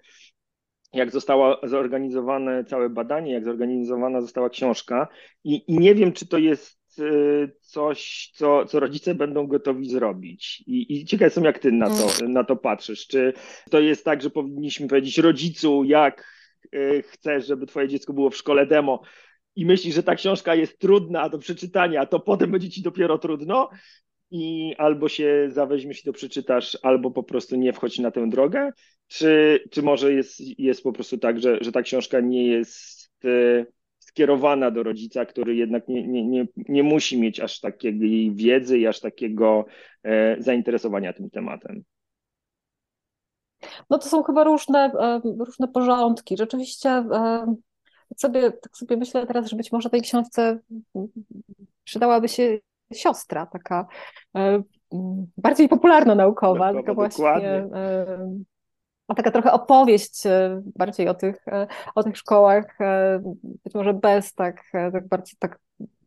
jak 0.93 1.11
zostało 1.11 1.59
zorganizowane 1.63 2.63
całe 2.63 2.89
badanie, 2.89 3.33
jak 3.33 3.45
zorganizowana 3.45 4.21
została 4.21 4.49
książka. 4.49 5.07
I, 5.43 5.71
i 5.71 5.79
nie 5.79 5.95
wiem, 5.95 6.13
czy 6.13 6.27
to 6.27 6.37
jest 6.37 6.77
Y, 6.99 7.51
coś, 7.61 8.31
co, 8.33 8.65
co 8.65 8.79
rodzice 8.79 9.15
będą 9.15 9.47
gotowi 9.47 9.89
zrobić. 9.89 10.63
I, 10.67 10.93
i 10.93 11.05
ciekaw 11.05 11.25
jestem, 11.25 11.43
jak 11.43 11.59
ty 11.59 11.71
na 11.71 11.89
to, 11.89 12.07
mm. 12.21 12.33
na 12.33 12.43
to 12.43 12.55
patrzysz. 12.55 13.07
Czy 13.07 13.33
to 13.69 13.79
jest 13.79 14.05
tak, 14.05 14.21
że 14.21 14.29
powinniśmy 14.29 14.87
powiedzieć 14.87 15.17
rodzicu, 15.17 15.83
jak 15.83 16.33
y, 16.75 17.03
chcesz, 17.07 17.47
żeby 17.47 17.65
twoje 17.65 17.87
dziecko 17.87 18.13
było 18.13 18.29
w 18.29 18.37
szkole 18.37 18.65
demo 18.65 19.01
i 19.55 19.65
myślisz, 19.65 19.95
że 19.95 20.03
ta 20.03 20.15
książka 20.15 20.55
jest 20.55 20.79
trudna 20.79 21.29
do 21.29 21.37
przeczytania, 21.37 22.05
to 22.05 22.19
potem 22.19 22.51
będzie 22.51 22.69
ci 22.69 22.81
dopiero 22.81 23.17
trudno 23.17 23.69
i 24.31 24.75
albo 24.77 25.09
się 25.09 25.47
zaweźmiesz 25.49 26.01
i 26.01 26.03
to 26.03 26.13
przeczytasz, 26.13 26.77
albo 26.81 27.11
po 27.11 27.23
prostu 27.23 27.55
nie 27.55 27.73
wchodź 27.73 27.99
na 27.99 28.11
tę 28.11 28.29
drogę, 28.29 28.71
czy, 29.07 29.59
czy 29.71 29.81
może 29.81 30.13
jest, 30.13 30.59
jest 30.59 30.83
po 30.83 30.93
prostu 30.93 31.17
tak, 31.17 31.39
że, 31.39 31.57
że 31.61 31.71
ta 31.71 31.81
książka 31.81 32.19
nie 32.19 32.47
jest 32.47 33.11
y, 33.25 33.65
skierowana 34.17 34.71
do 34.71 34.83
rodzica, 34.83 35.25
który 35.25 35.55
jednak 35.55 35.87
nie, 35.87 36.07
nie, 36.07 36.25
nie, 36.25 36.47
nie 36.55 36.83
musi 36.83 37.19
mieć 37.19 37.39
aż 37.39 37.59
takiej 37.59 38.31
wiedzy 38.35 38.79
i 38.79 38.87
aż 38.87 38.99
takiego 38.99 39.65
e, 40.03 40.35
zainteresowania 40.39 41.13
tym 41.13 41.29
tematem. 41.29 41.83
No 43.89 43.97
to 43.97 44.09
są 44.09 44.23
chyba 44.23 44.43
różne, 44.43 44.91
e, 44.99 45.21
różne 45.45 45.67
porządki. 45.67 46.37
Rzeczywiście 46.37 46.89
e, 46.89 47.55
tak 48.09 48.19
sobie, 48.19 48.51
tak 48.51 48.77
sobie 48.77 48.97
myślę 48.97 49.27
teraz, 49.27 49.49
że 49.49 49.55
być 49.55 49.71
może 49.71 49.89
tej 49.89 50.01
książce 50.01 50.59
przydałaby 51.83 52.27
się 52.27 52.59
siostra, 52.93 53.45
taka 53.45 53.87
bardziej 55.37 55.69
popularno-naukowa, 55.69 56.73
taka 56.73 56.93
właśnie 56.93 57.69
taka 59.15 59.31
trochę 59.31 59.51
opowieść 59.51 60.25
e, 60.25 60.61
bardziej 60.75 61.07
o 61.07 61.13
tych, 61.13 61.47
e, 61.47 61.67
o 61.95 62.03
tych 62.03 62.17
szkołach, 62.17 62.81
e, 62.81 63.19
być 63.43 63.73
może 63.73 63.93
bez 63.93 64.33
tak, 64.33 64.63
tak 64.71 65.07
bardziej 65.07 65.35
tak, 65.39 65.59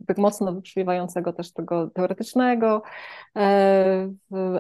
tak 0.07 0.19
mocno 0.19 0.53
wybrzmiewającego 0.53 1.33
też 1.33 1.53
tego 1.53 1.91
teoretycznego 1.91 2.83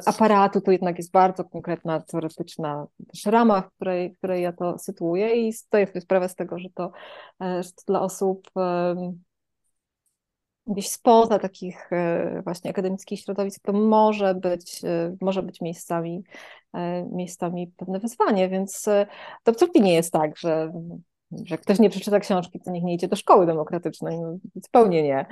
aparatu, 0.06 0.61
to 0.61 0.73
jednak 0.73 0.99
jest 0.99 1.12
bardzo 1.12 1.44
konkretna 1.44 2.00
teoretyczna 2.00 2.87
też 3.12 3.26
rama, 3.26 3.61
w 3.61 3.70
której, 3.70 4.14
w 4.14 4.18
której 4.18 4.42
ja 4.42 4.52
to 4.52 4.78
sytuuję 4.78 5.49
i 5.49 5.52
zdaję 5.52 5.87
sobie 5.87 6.00
sprawę 6.00 6.28
z 6.28 6.35
tego, 6.35 6.59
że 6.59 6.68
to, 6.75 6.92
że 7.40 7.73
to 7.73 7.82
dla 7.87 8.00
osób 8.00 8.50
gdzieś 10.70 10.88
spoza 10.88 11.38
takich 11.38 11.92
e, 11.92 12.42
właśnie 12.44 12.70
akademickich 12.70 13.20
środowisk, 13.20 13.62
to 13.62 13.72
może 13.72 14.34
być, 14.34 14.84
e, 14.84 15.16
może 15.20 15.42
być 15.42 15.60
miejscami, 15.60 16.24
e, 16.74 17.06
miejscami 17.12 17.72
pewne 17.76 17.98
wyzwanie, 17.98 18.48
więc 18.48 18.82
to 19.42 19.50
absolutnie 19.50 19.80
nie 19.80 19.94
jest 19.94 20.12
tak, 20.12 20.36
że, 20.36 20.72
że 21.44 21.58
ktoś 21.58 21.78
nie 21.78 21.90
przeczyta 21.90 22.20
książki, 22.20 22.60
to 22.60 22.70
niech 22.70 22.84
nie 22.84 22.94
idzie 22.94 23.08
do 23.08 23.16
szkoły 23.16 23.46
demokratycznej, 23.46 24.20
no, 24.20 24.36
zupełnie 24.54 25.02
nie. 25.02 25.26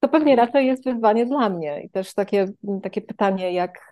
To 0.00 0.08
pewnie 0.08 0.36
raczej 0.36 0.66
jest 0.66 0.84
wyzwanie 0.84 1.26
dla 1.26 1.48
mnie 1.48 1.82
i 1.82 1.90
też 1.90 2.14
takie, 2.14 2.46
takie 2.82 3.00
pytanie, 3.02 3.52
jak 3.52 3.90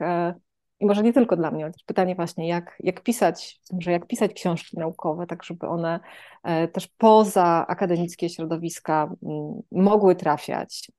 i 0.80 0.87
może 0.87 1.02
nie 1.02 1.12
tylko 1.12 1.37
dla 1.37 1.50
mnie, 1.50 1.64
ale 1.64 1.72
też 1.72 1.84
pytanie 1.84 2.14
właśnie, 2.14 2.49
jak, 2.49 2.76
jak 2.80 3.02
pisać, 3.02 3.60
że 3.78 3.92
jak 3.92 4.06
pisać 4.06 4.32
książki 4.32 4.78
naukowe, 4.78 5.26
tak 5.26 5.44
żeby 5.44 5.66
one 5.66 6.00
e, 6.42 6.68
też 6.68 6.88
poza 6.88 7.66
akademickie 7.68 8.28
środowiska 8.28 9.14
mm, 9.22 9.62
mogły 9.72 10.16
trafiać. 10.16 10.90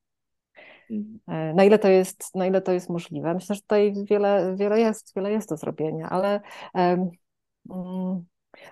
Mhm. 0.91 1.19
E, 1.27 1.53
na 1.53 1.63
ile 1.63 1.79
to 1.79 1.87
jest, 1.87 2.35
na 2.35 2.45
ile 2.47 2.61
to 2.61 2.71
jest 2.71 2.89
możliwe? 2.89 3.33
Myślę, 3.33 3.55
że 3.55 3.61
tutaj 3.61 3.93
wiele, 4.09 4.55
wiele, 4.55 4.79
jest, 4.79 5.15
wiele 5.15 5.31
jest 5.31 5.49
do 5.49 5.57
zrobienia, 5.57 6.09
ale 6.09 6.41
mm, 6.73 7.09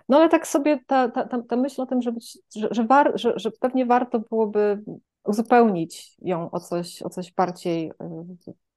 no 0.10 0.18
ale 0.18 0.30
tak 0.30 0.48
sobie 0.48 0.80
ta, 0.88 1.10
ta, 1.10 1.28
ta, 1.28 1.42
ta 1.42 1.56
myśl 1.56 1.82
o 1.82 1.86
tym, 1.86 2.02
że, 2.02 2.12
być, 2.12 2.38
że, 2.56 2.68
że, 2.72 2.84
war, 2.84 3.12
że, 3.16 3.34
że 3.36 3.52
pewnie 3.52 3.86
warto 3.86 4.20
byłoby 4.20 4.84
uzupełnić 5.24 6.16
ją 6.22 6.52
o 6.52 6.60
coś, 6.60 7.02
o 7.02 7.10
coś 7.10 7.34
bardziej 7.34 7.92
e, 8.02 8.26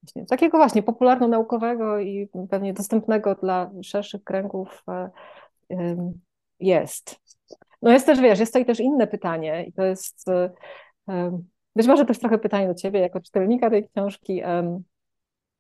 Właśnie, 0.02 0.26
takiego 0.26 0.58
właśnie 0.58 0.82
popularno-naukowego 0.82 2.00
i 2.00 2.28
pewnie 2.50 2.74
dostępnego 2.74 3.34
dla 3.34 3.70
szerszych 3.82 4.24
kręgów 4.24 4.82
e, 4.88 5.10
jest. 6.60 7.20
No 7.82 7.92
jest 7.92 8.06
też, 8.06 8.20
wiesz, 8.20 8.40
jest 8.40 8.52
tutaj 8.52 8.66
też 8.66 8.80
inne 8.80 9.06
pytanie 9.06 9.64
i 9.64 9.72
to 9.72 9.82
jest, 9.82 10.28
e, 10.28 10.50
być 11.76 11.86
może 11.86 12.04
też 12.04 12.18
trochę 12.18 12.38
pytanie 12.38 12.68
do 12.68 12.74
ciebie 12.74 13.00
jako 13.00 13.20
czytelnika 13.20 13.70
tej 13.70 13.88
książki, 13.88 14.42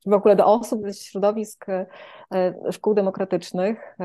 w 0.06 0.12
ogóle 0.12 0.36
do 0.36 0.46
osób 0.46 0.82
ze 0.82 0.94
środowisk 0.94 1.66
e, 1.68 1.86
szkół 2.72 2.94
demokratycznych. 2.94 3.96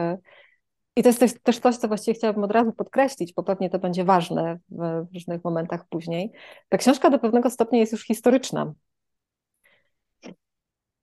I 0.96 1.03
to 1.03 1.10
jest 1.10 1.20
też, 1.20 1.34
też 1.44 1.60
coś, 1.60 1.77
co 1.77 1.88
właściwie 1.88 2.15
chciałabym 2.15 2.44
od 2.44 2.51
razu 2.51 2.74
podkreślić, 2.74 3.34
bo 3.34 3.44
pewnie 3.44 3.70
to 3.70 3.79
będzie 3.79 4.03
ważne 4.03 4.60
w 4.70 5.06
różnych 5.13 5.44
momentach 5.44 5.88
później. 5.89 6.32
Ta 6.70 6.77
książka 6.77 7.10
do 7.10 7.20
pewnego 7.20 7.50
stopnia 7.50 7.79
jest 7.79 7.91
już 7.91 8.03
historyczna. 8.03 8.74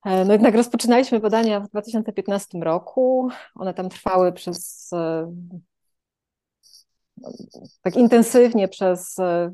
E, 0.05 0.25
no 0.25 0.33
jednak 0.33 0.55
rozpoczynaliśmy 0.55 1.21
badania 1.21 1.61
w 1.61 1.69
2015 1.69 2.59
roku. 2.59 3.29
One 3.55 3.75
tam 3.75 3.89
trwały 3.89 4.33
przez 4.33 4.91
e, 4.93 5.33
tak 7.83 7.97
intensywnie 7.97 8.69
przez 8.69 9.19
e, 9.19 9.51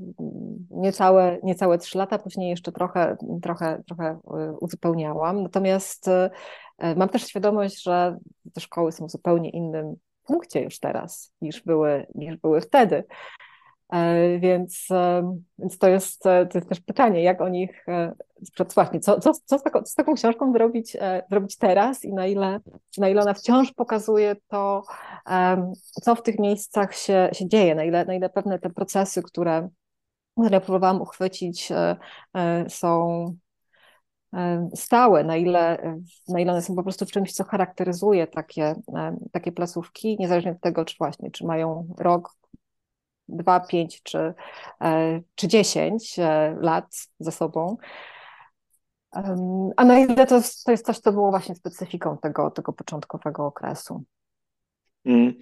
niecałe, 0.70 1.38
niecałe 1.42 1.78
3 1.78 1.98
lata, 1.98 2.18
później 2.18 2.50
jeszcze 2.50 2.72
trochę, 2.72 3.16
trochę, 3.42 3.82
trochę 3.86 4.18
uzupełniałam. 4.60 5.42
Natomiast 5.42 6.06
mam 6.96 7.08
też 7.08 7.26
świadomość, 7.26 7.82
że 7.82 8.18
te 8.54 8.60
szkoły 8.60 8.92
są 8.92 9.06
w 9.06 9.10
zupełnie 9.10 9.50
innym 9.50 9.96
punkcie 10.24 10.62
już 10.62 10.78
teraz 10.78 11.32
niż 11.40 11.62
były, 11.62 12.06
niż 12.14 12.36
były 12.36 12.60
wtedy. 12.60 13.04
E, 13.90 14.38
więc, 14.38 14.86
e, 14.90 15.36
więc 15.58 15.78
to, 15.78 15.88
jest, 15.88 16.26
e, 16.26 16.46
to 16.46 16.58
jest 16.58 16.68
też 16.68 16.80
pytanie, 16.80 17.22
jak 17.22 17.40
o 17.40 17.48
nich, 17.48 17.86
właśnie, 18.74 19.00
co, 19.00 19.20
co, 19.20 19.32
co, 19.44 19.58
z, 19.58 19.62
taką, 19.62 19.84
z 19.84 19.94
taką 19.94 20.14
książką 20.14 20.52
zrobić, 20.52 20.96
zrobić 21.30 21.58
teraz 21.58 22.04
i 22.04 22.12
na 22.12 22.26
ile, 22.26 22.60
na 22.98 23.08
ile 23.08 23.22
ona 23.22 23.34
wciąż 23.34 23.72
pokazuje 23.72 24.36
to, 24.48 24.82
co 26.02 26.14
w 26.14 26.22
tych 26.22 26.38
miejscach 26.38 26.94
się, 26.94 27.28
się 27.32 27.48
dzieje, 27.48 27.74
na 27.74 27.84
ile, 27.84 28.04
na 28.04 28.14
ile 28.14 28.30
pewne 28.30 28.58
te 28.58 28.70
procesy, 28.70 29.22
które, 29.22 29.68
które 30.38 30.60
próbowałam 30.60 31.02
uchwycić, 31.02 31.68
są 32.68 33.24
stałe, 34.74 35.24
na 35.24 35.36
ile, 35.36 35.94
na 36.28 36.40
ile 36.40 36.52
one 36.52 36.62
są 36.62 36.74
po 36.76 36.82
prostu 36.82 37.06
czymś, 37.06 37.32
co 37.32 37.44
charakteryzuje 37.44 38.26
takie, 38.26 38.74
takie 39.32 39.52
placówki, 39.52 40.16
niezależnie 40.18 40.52
od 40.52 40.60
tego, 40.60 40.84
czy 40.84 40.96
właśnie, 40.98 41.30
czy 41.30 41.46
mają 41.46 41.94
rok, 41.98 42.30
dwa, 43.30 43.60
pięć 43.60 44.02
czy, 44.02 44.34
e, 44.80 45.20
czy 45.34 45.48
dziesięć 45.48 46.18
e, 46.18 46.56
lat 46.60 46.86
za 47.20 47.30
sobą. 47.30 47.76
A 49.76 49.84
na 49.84 49.98
ile 49.98 50.26
to, 50.26 50.40
to 50.64 50.70
jest 50.70 50.86
coś, 50.86 50.98
co 50.98 51.12
było 51.12 51.30
właśnie 51.30 51.54
specyfiką 51.54 52.18
tego, 52.18 52.50
tego 52.50 52.72
początkowego 52.72 53.46
okresu. 53.46 54.04
Mm. 55.04 55.34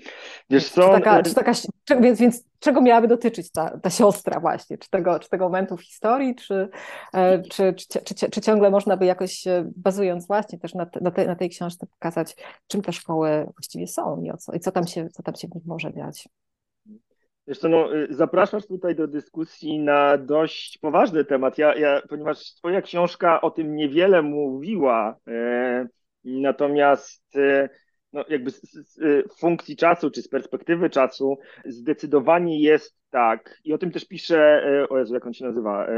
Wiesz 0.50 0.70
co? 0.70 0.82
Czy 0.82 0.88
taka, 0.88 1.22
czy 1.22 1.34
taka, 1.34 1.52
więc, 2.00 2.20
więc 2.20 2.44
czego 2.58 2.80
miałaby 2.80 3.08
dotyczyć 3.08 3.52
ta, 3.52 3.78
ta 3.78 3.90
siostra 3.90 4.40
właśnie? 4.40 4.78
Czy 4.78 4.90
tego, 4.90 5.18
czy 5.18 5.28
tego 5.28 5.44
momentu 5.44 5.76
w 5.76 5.82
historii, 5.82 6.34
czy, 6.34 6.68
e, 7.14 7.42
czy, 7.42 7.74
czy, 7.74 8.14
czy, 8.14 8.30
czy 8.30 8.40
ciągle 8.40 8.70
można 8.70 8.96
by 8.96 9.06
jakoś, 9.06 9.44
bazując 9.76 10.26
właśnie 10.26 10.58
też 10.58 10.74
na, 10.74 10.86
na, 11.00 11.10
te, 11.10 11.26
na 11.26 11.36
tej 11.36 11.50
książce, 11.50 11.86
pokazać, 11.86 12.36
czym 12.66 12.82
te 12.82 12.92
szkoły 12.92 13.46
właściwie 13.56 13.86
są 13.86 14.22
i, 14.22 14.30
o 14.30 14.36
co, 14.36 14.52
i 14.52 14.60
co, 14.60 14.72
tam 14.72 14.86
się, 14.86 15.08
co 15.08 15.22
tam 15.22 15.34
się 15.34 15.48
w 15.48 15.54
nich 15.54 15.64
może 15.66 15.92
dziać? 15.92 16.28
Co, 17.54 17.68
no, 17.68 17.96
y, 17.96 18.06
zapraszasz 18.10 18.66
tutaj 18.66 18.94
do 18.94 19.06
dyskusji 19.06 19.78
na 19.78 20.18
dość 20.18 20.78
poważny 20.78 21.24
temat, 21.24 21.58
ja, 21.58 21.74
ja, 21.74 22.02
ponieważ 22.08 22.54
twoja 22.54 22.82
książka 22.82 23.40
o 23.40 23.50
tym 23.50 23.76
niewiele 23.76 24.22
mówiła, 24.22 25.16
e, 25.28 25.88
natomiast 26.24 27.36
e, 27.36 27.68
no, 28.12 28.24
jakby 28.28 28.50
z, 28.50 28.60
z, 28.60 28.98
y, 28.98 29.24
funkcji 29.38 29.76
czasu, 29.76 30.10
czy 30.10 30.22
z 30.22 30.28
perspektywy 30.28 30.90
czasu, 30.90 31.38
zdecydowanie 31.64 32.60
jest 32.60 32.98
tak, 33.10 33.60
i 33.64 33.72
o 33.72 33.78
tym 33.78 33.90
też 33.90 34.04
pisze, 34.04 34.62
e, 34.66 34.88
o 34.88 34.98
Jezu, 34.98 35.14
jak 35.14 35.26
on 35.26 35.34
się 35.34 35.44
nazywa, 35.44 35.86
e, 35.86 35.90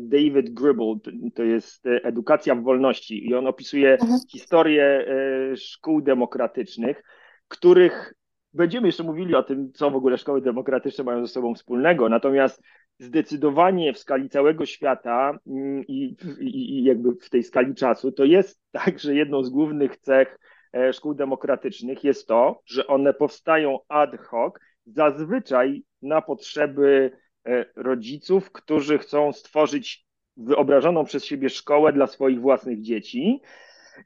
David 0.00 0.50
Gribble, 0.50 0.94
to 1.34 1.42
jest 1.42 1.86
Edukacja 1.86 2.54
w 2.54 2.62
wolności. 2.62 3.28
I 3.28 3.34
on 3.34 3.46
opisuje 3.46 3.92
mhm. 3.92 4.20
historię 4.32 4.84
e, 4.84 5.56
szkół 5.56 6.02
demokratycznych, 6.02 7.02
których 7.48 8.14
Będziemy 8.56 8.88
jeszcze 8.88 9.02
mówili 9.02 9.34
o 9.34 9.42
tym, 9.42 9.72
co 9.72 9.90
w 9.90 9.96
ogóle 9.96 10.18
szkoły 10.18 10.40
demokratyczne 10.40 11.04
mają 11.04 11.26
ze 11.26 11.32
sobą 11.32 11.54
wspólnego, 11.54 12.08
natomiast 12.08 12.62
zdecydowanie 12.98 13.92
w 13.92 13.98
skali 13.98 14.28
całego 14.28 14.66
świata 14.66 15.38
mm, 15.46 15.84
i, 15.86 16.16
i, 16.40 16.78
i 16.78 16.84
jakby 16.84 17.12
w 17.20 17.30
tej 17.30 17.42
skali 17.42 17.74
czasu, 17.74 18.12
to 18.12 18.24
jest 18.24 18.62
tak, 18.84 18.98
że 18.98 19.14
jedną 19.14 19.42
z 19.42 19.50
głównych 19.50 19.96
cech 19.96 20.38
e, 20.72 20.92
szkół 20.92 21.14
demokratycznych 21.14 22.04
jest 22.04 22.28
to, 22.28 22.62
że 22.66 22.86
one 22.86 23.14
powstają 23.14 23.78
ad 23.88 24.16
hoc, 24.20 24.54
zazwyczaj 24.86 25.82
na 26.02 26.22
potrzeby 26.22 27.10
e, 27.46 27.64
rodziców, 27.76 28.52
którzy 28.52 28.98
chcą 28.98 29.32
stworzyć 29.32 30.06
wyobrażoną 30.36 31.04
przez 31.04 31.24
siebie 31.24 31.50
szkołę 31.50 31.92
dla 31.92 32.06
swoich 32.06 32.40
własnych 32.40 32.80
dzieci. 32.80 33.40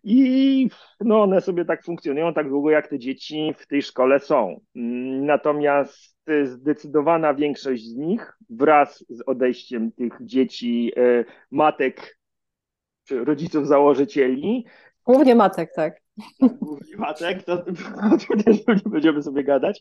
I 0.05 0.69
no 1.01 1.23
one 1.23 1.41
sobie 1.41 1.65
tak 1.65 1.85
funkcjonują 1.85 2.35
tak 2.35 2.49
długo, 2.49 2.71
jak 2.71 2.89
te 2.89 2.99
dzieci 2.99 3.55
w 3.59 3.67
tej 3.67 3.83
szkole 3.83 4.21
są. 4.21 4.61
Natomiast 5.21 6.21
zdecydowana 6.45 7.35
większość 7.35 7.85
z 7.85 7.97
nich 7.97 8.33
wraz 8.51 9.05
z 9.09 9.23
odejściem 9.27 9.93
tych 9.93 10.19
dzieci, 10.21 10.93
e, 10.97 11.25
matek 11.51 12.19
czy 13.05 13.25
rodziców 13.25 13.67
założycieli. 13.67 14.67
Głównie 15.07 15.35
matek, 15.35 15.73
tak. 15.75 16.01
Głównie 16.61 16.97
matek, 16.97 17.43
to, 17.43 17.57
to 17.57 18.35
nie 18.75 18.91
będziemy 18.91 19.23
sobie 19.23 19.45
gadać. 19.45 19.81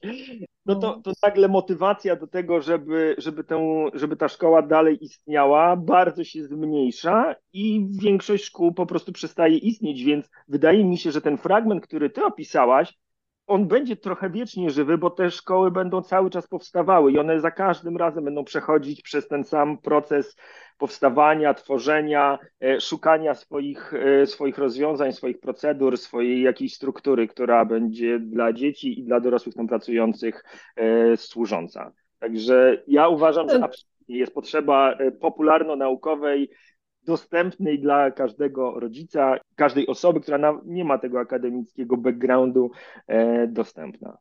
No 0.66 0.76
to, 0.76 1.02
to 1.04 1.12
nagle 1.24 1.48
motywacja 1.48 2.16
do 2.16 2.28
tego, 2.28 2.62
żeby, 2.62 3.16
żeby, 3.18 3.44
tę, 3.44 3.86
żeby 3.94 4.16
ta 4.16 4.28
szkoła 4.28 4.62
dalej 4.62 5.04
istniała, 5.04 5.76
bardzo 5.76 6.24
się 6.24 6.44
zmniejsza 6.44 7.36
i 7.54 7.88
większość 8.04 8.44
szkół 8.44 8.74
po 8.74 8.86
prostu 8.86 9.12
przestaje 9.12 9.58
istnieć, 9.58 10.04
więc 10.04 10.30
wydaje 10.48 10.86
mi 10.86 10.98
się, 10.98 11.12
że 11.12 11.22
ten 11.22 11.38
fragment, 11.38 11.84
który 11.84 12.10
ty 12.10 12.26
opisałaś, 12.26 12.98
on 13.50 13.68
będzie 13.68 13.96
trochę 13.96 14.30
wiecznie 14.30 14.70
żywy, 14.70 14.98
bo 14.98 15.10
te 15.10 15.32
szkoły 15.32 15.72
będą 15.72 16.02
cały 16.02 16.30
czas 16.30 16.48
powstawały 16.48 17.12
i 17.12 17.20
one 17.20 17.40
za 17.40 17.52
każdym 17.52 17.98
razem 17.98 18.26
będą 18.26 18.44
przechodzić 18.44 19.02
przez 19.02 19.28
ten 19.28 19.44
sam 19.44 19.78
proces 19.78 20.36
powstawania, 20.80 21.54
tworzenia, 21.54 22.40
e, 22.62 22.82
szukania 22.82 23.36
swoich, 23.36 23.94
e, 23.94 24.26
swoich 24.26 24.58
rozwiązań, 24.58 25.14
swoich 25.14 25.40
procedur, 25.40 25.98
swojej 25.98 26.42
jakiejś 26.42 26.74
struktury, 26.76 27.28
która 27.28 27.66
będzie 27.66 28.20
dla 28.20 28.54
dzieci 28.54 29.00
i 29.00 29.04
dla 29.04 29.20
dorosłych 29.20 29.56
tam 29.56 29.68
pracujących 29.68 30.44
e, 30.76 31.18
służąca. 31.18 31.92
Także 32.20 32.84
ja 32.88 33.08
uważam, 33.08 33.50
że 33.50 33.62
jest 34.08 34.34
potrzeba 34.34 34.98
popularno-naukowej 35.20 36.50
dostępnej 37.04 37.80
dla 37.80 38.12
każdego 38.12 38.80
rodzica, 38.80 39.38
każdej 39.56 39.88
osoby, 39.88 40.20
która 40.20 40.62
nie 40.66 40.86
ma 40.86 40.98
tego 40.98 41.20
akademickiego 41.20 41.98
backgroundu 41.98 42.72
dostępna. 43.48 44.18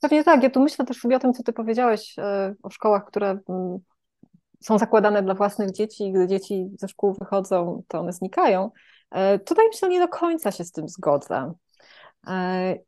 Pewnie 0.00 0.24
tak. 0.24 0.42
Ja 0.42 0.50
tu 0.50 0.60
myślę 0.60 0.84
też 0.84 0.96
sobie 0.96 1.16
o 1.16 1.18
tym, 1.18 1.32
co 1.32 1.42
ty 1.42 1.52
powiedziałeś 1.52 2.16
o 2.62 2.70
szkołach, 2.70 3.04
które 3.04 3.38
mm, 3.48 3.78
są 4.60 4.78
zakładane 4.78 5.22
dla 5.22 5.34
własnych 5.34 5.72
dzieci 5.72 6.12
gdy 6.12 6.26
dzieci 6.26 6.70
ze 6.78 6.88
szkół 6.88 7.14
wychodzą, 7.14 7.82
to 7.88 8.00
one 8.00 8.12
znikają. 8.12 8.70
E, 9.10 9.38
tutaj 9.38 9.64
myślę, 9.68 9.88
nie 9.88 10.00
do 10.00 10.08
końca 10.08 10.52
się 10.52 10.64
z 10.64 10.72
tym 10.72 10.88
zgodzę. 10.88 11.52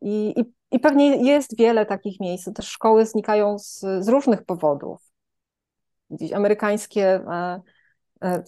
I, 0.00 0.34
i, 0.40 0.52
i 0.70 0.80
pewnie 0.80 1.16
jest 1.16 1.58
wiele 1.58 1.86
takich 1.86 2.20
miejsc. 2.20 2.52
Też 2.54 2.68
szkoły 2.68 3.06
znikają 3.06 3.58
z, 3.58 3.80
z 3.80 4.08
różnych 4.08 4.44
powodów. 4.44 5.02
gdzieś 6.10 6.32
amerykańskie 6.32 7.06
E, 7.14 7.60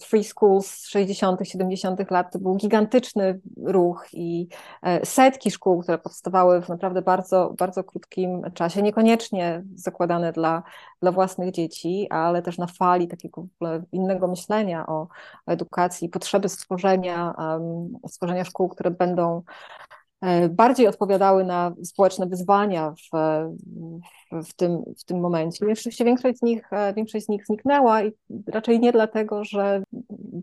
free 0.05 0.23
Schools 0.23 0.71
z 0.71 0.87
60., 0.87 1.39
70. 1.43 2.11
lat 2.11 2.33
to 2.33 2.39
był 2.39 2.55
gigantyczny 2.55 3.39
ruch 3.65 4.07
i 4.13 4.47
e, 4.81 5.05
setki 5.05 5.51
szkół, 5.51 5.81
które 5.81 5.97
powstawały 5.97 6.61
w 6.61 6.69
naprawdę 6.69 7.01
bardzo, 7.01 7.53
bardzo 7.57 7.83
krótkim 7.83 8.51
czasie, 8.53 8.81
niekoniecznie 8.81 9.63
zakładane 9.75 10.31
dla, 10.31 10.63
dla 11.01 11.11
własnych 11.11 11.51
dzieci, 11.51 12.07
ale 12.09 12.41
też 12.41 12.57
na 12.57 12.67
fali 12.67 13.07
takiego 13.07 13.45
innego 13.91 14.27
myślenia 14.27 14.87
o 14.87 15.07
edukacji, 15.47 16.09
potrzeby 16.09 16.49
stworzenia, 16.49 17.35
stworzenia 18.07 18.45
szkół, 18.45 18.69
które 18.69 18.91
będą 18.91 19.43
E, 19.43 19.98
bardziej 20.49 20.87
odpowiadały 20.87 21.43
na 21.43 21.73
społeczne 21.83 22.27
wyzwania 22.27 22.91
w, 22.91 23.17
w, 24.31 24.53
tym, 24.53 24.83
w 24.97 25.03
tym 25.03 25.19
momencie. 25.19 25.65
Oczywiście 25.71 26.05
większość 26.05 26.39
z, 26.39 26.41
nich, 26.41 26.73
e, 26.73 26.93
większość 26.93 27.25
z 27.25 27.29
nich 27.29 27.45
zniknęła 27.45 28.03
i 28.03 28.11
raczej 28.47 28.79
nie 28.79 28.91
dlatego, 28.91 29.43
że 29.43 29.83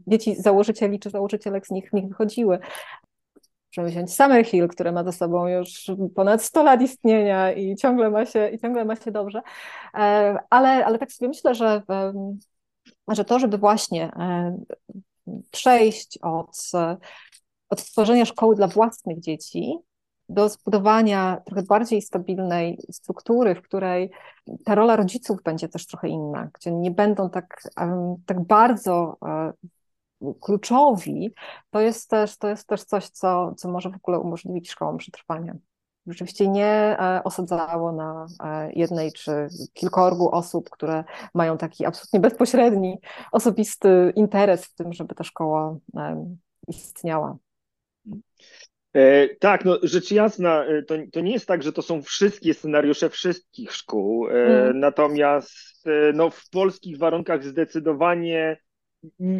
dzieci 0.07 0.35
założycieli 0.35 0.99
czy 0.99 1.11
założycielek 1.11 1.67
z 1.67 1.71
nich, 1.71 1.93
nich 1.93 2.09
wychodziły. 2.09 2.59
Możemy 3.77 3.91
wziąć 3.91 4.15
Summerhill, 4.15 4.69
które 4.69 4.93
ma 4.93 5.05
za 5.05 5.13
sobą 5.13 5.49
już 5.49 5.91
ponad 6.15 6.43
100 6.43 6.63
lat 6.63 6.83
istnienia 6.83 7.53
i 7.53 7.77
ciągle 7.77 8.11
ma 8.11 8.27
się, 8.27 8.49
i 8.49 8.59
ciągle 8.59 8.85
ma 8.85 8.97
się 8.97 9.11
dobrze. 9.11 9.43
E, 9.95 10.37
ale, 10.51 10.87
ale 10.87 10.99
tak 10.99 11.13
sobie 11.13 11.29
myślę, 11.29 11.55
że, 11.55 11.83
że 13.09 13.25
to, 13.25 13.39
żeby 13.39 13.59
właśnie 13.59 14.11
przejść 15.51 16.19
od 16.23 16.71
od 17.69 17.81
stworzenia 17.81 18.25
szkoły 18.25 18.57
dla 18.57 18.67
własnych 18.67 19.21
dzieci 19.21 19.79
do 20.29 20.49
zbudowania 20.49 21.41
trochę 21.45 21.63
bardziej 21.63 22.03
stabilnej 22.03 22.79
struktury, 22.93 23.55
w 23.55 23.63
której 23.63 24.11
ta 24.65 24.75
rola 24.75 24.97
rodziców 24.97 25.43
będzie 25.43 25.69
też 25.69 25.87
trochę 25.87 26.09
inna, 26.09 26.51
gdzie 26.55 26.73
nie 26.73 26.91
będą 26.91 27.31
tak, 27.31 27.63
tak 28.27 28.41
bardzo 28.41 29.17
e, 29.27 29.53
kluczowi, 30.41 31.35
to 31.71 31.81
jest 31.81 32.11
też, 32.11 32.39
to 32.39 32.49
jest 32.49 32.69
też 32.69 32.85
coś, 32.85 33.09
co, 33.09 33.55
co 33.55 33.69
może 33.69 33.91
w 33.91 33.97
ogóle 33.97 34.21
umożliwić 34.21 34.71
szkołom 34.71 34.99
przetrwania. 34.99 35.57
Rzeczywiście 36.07 36.49
nie 36.49 36.97
e, 37.01 37.21
osadzało 37.25 37.93
na 37.93 38.27
e, 38.45 38.73
jednej 38.73 39.13
czy 39.13 39.49
kilkorgu 39.73 40.31
osób, 40.31 40.71
które 40.71 41.05
mają 41.35 41.59
taki 41.59 41.87
absolutnie 41.87 42.21
bezpośredni, 42.21 42.99
osobisty 43.33 44.13
interes 44.17 44.65
w 44.65 44.75
tym, 44.75 44.93
żeby 44.93 45.15
ta 45.15 45.25
szkoła 45.25 45.77
istniała. 46.69 47.37
E, 48.93 49.29
tak, 49.29 49.65
no 49.65 49.79
rzecz 49.83 50.11
jasna, 50.11 50.65
e, 50.65 50.83
to, 50.83 50.95
to 51.13 51.21
nie 51.21 51.33
jest 51.33 51.47
tak, 51.47 51.63
że 51.63 51.73
to 51.73 51.83
są 51.83 52.03
wszystkie 52.03 52.55
scenariusze 52.55 53.11
wszystkich 53.11 53.73
szkół, 53.73 54.29
mm. 54.29 54.81
natomiast 54.81 55.85
no, 56.15 56.31
w 56.31 56.51
polskich 56.51 56.99
warunkach 56.99 57.45
zdecydowanie 57.45 58.57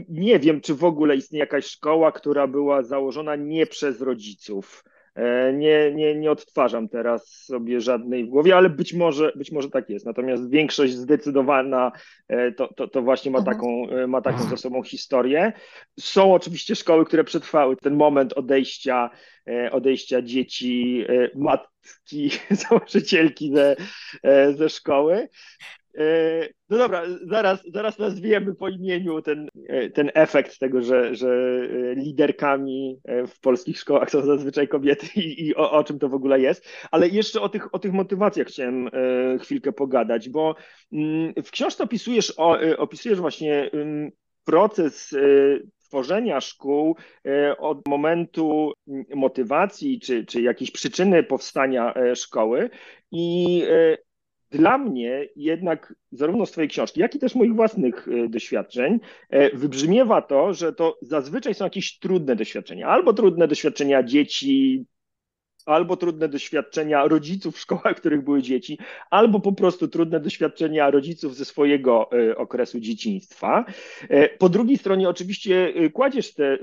nie 0.09 0.39
wiem, 0.39 0.61
czy 0.61 0.75
w 0.75 0.85
ogóle 0.85 1.17
istnieje 1.17 1.41
jakaś 1.41 1.67
szkoła, 1.67 2.13
która 2.13 2.47
była 2.47 2.83
założona 2.83 3.37
nie 3.37 3.67
przez 3.67 4.01
rodziców. 4.01 4.85
E, 5.17 5.53
nie, 5.53 5.93
nie, 5.95 6.15
nie 6.15 6.31
odtwarzam 6.31 6.89
teraz 6.89 7.45
sobie 7.45 7.81
żadnej 7.81 8.25
w 8.25 8.29
głowie, 8.29 8.57
ale 8.57 8.71
być 8.71 8.95
może, 8.95 9.33
być 9.37 9.53
może 9.53 9.71
tak 9.71 9.91
jest. 9.91 10.07
Natomiast 10.07 10.51
większość 10.51 10.95
zdecydowana 10.95 11.93
e, 12.29 12.53
to, 12.53 12.75
to, 12.75 12.89
to 12.89 13.03
właśnie 13.03 13.31
ma 13.31 13.39
mhm. 13.39 13.57
taką, 13.57 13.89
e, 13.89 14.07
ma 14.07 14.21
taką 14.21 14.39
za 14.39 14.57
sobą 14.57 14.83
historię. 14.83 15.53
Są 16.01 16.35
oczywiście 16.35 16.77
szkoły, 16.77 17.05
które 17.05 17.25
przetrwały 17.25 17.77
ten 17.77 17.95
moment 17.95 18.33
odejścia, 18.33 19.11
odejścia 19.73 20.23
dzieci, 20.23 21.05
matki, 21.35 22.31
założycielki 22.69 23.53
ze, 23.53 23.77
ze 24.55 24.69
szkoły. 24.69 25.29
E, 25.97 26.49
no 26.69 26.79
dobra, 26.79 27.03
zaraz, 27.23 27.63
zaraz 27.73 27.99
nazwiemy 27.99 28.55
po 28.55 28.69
imieniu 28.69 29.23
ten, 29.23 29.49
e, 29.69 29.91
ten 29.91 30.11
efekt 30.15 30.59
tego, 30.59 30.83
że, 30.83 31.15
że 31.15 31.29
e, 31.29 31.95
liderkami 31.95 33.01
w 33.27 33.41
polskich 33.41 33.79
szkołach 33.79 34.11
są 34.11 34.23
zazwyczaj 34.23 34.69
kobiety 34.69 35.07
i, 35.17 35.47
i 35.47 35.57
o, 35.57 35.71
o, 35.71 35.85
czym 35.85 35.99
to 35.99 36.09
w 36.09 36.15
ogóle 36.15 36.41
jest. 36.41 36.69
Ale 36.91 37.09
jeszcze 37.09 37.41
o 37.41 37.49
tych, 37.49 37.75
o 37.75 37.79
tych 37.79 37.93
motywacjach 37.93 38.47
chciałem 38.47 38.91
chwilkę 39.41 39.73
pogadać, 39.73 40.29
bo 40.29 40.55
mm, 40.93 41.35
w 41.45 41.51
książce 41.51 41.85
opisujesz, 41.85 42.31
opisujesz 42.79 43.21
właśnie 43.21 43.71
proces 44.45 45.15
tworzenia 45.89 46.41
szkół 46.41 46.97
od 47.59 47.89
momentu 47.89 48.73
motywacji 49.15 50.01
czy, 50.01 50.27
czy 50.27 50.43
jakiejś 50.43 50.71
przyczyny 50.71 51.23
powstania 51.23 51.95
szkoły 52.15 52.71
i 53.13 53.63
dla 54.51 54.79
mnie 54.79 55.29
jednak 55.37 55.95
zarówno 56.13 56.47
z 56.47 56.51
Twojej 56.51 56.69
książki, 56.69 57.01
jak 57.01 57.15
i 57.15 57.19
też 57.19 57.35
moich 57.35 57.55
własnych 57.55 58.09
e, 58.09 58.29
doświadczeń 58.29 59.01
e, 59.31 59.57
wybrzmiewa 59.57 60.23
to, 60.23 60.55
że 60.55 60.73
to 60.73 60.99
zazwyczaj 61.03 61.55
są 61.55 61.65
jakieś 61.65 61.99
trudne 61.99 62.37
doświadczenia, 62.37 62.89
albo 62.89 63.13
trudne 63.13 63.49
doświadczenia 63.49 64.03
dzieci, 64.03 64.85
albo 65.67 65.97
trudne 65.97 66.29
doświadczenia 66.29 67.09
rodziców 67.09 67.57
w 67.57 67.61
szkołach, 67.61 67.97
w 67.97 68.01
których 68.01 68.25
były 68.25 68.43
dzieci, 68.43 68.79
albo 69.11 69.41
po 69.41 69.53
prostu 69.53 69.89
trudne 69.89 70.21
doświadczenia 70.21 70.91
rodziców 70.91 71.37
ze 71.37 71.45
swojego 71.45 72.11
e, 72.13 72.37
okresu 72.37 72.81
dzieciństwa. 72.81 73.65
Po 74.39 74.49
drugiej 74.49 74.79
stronie 74.79 75.09
oczywiście 75.09 75.73
kładziesz 75.93 76.35
te 76.35 76.59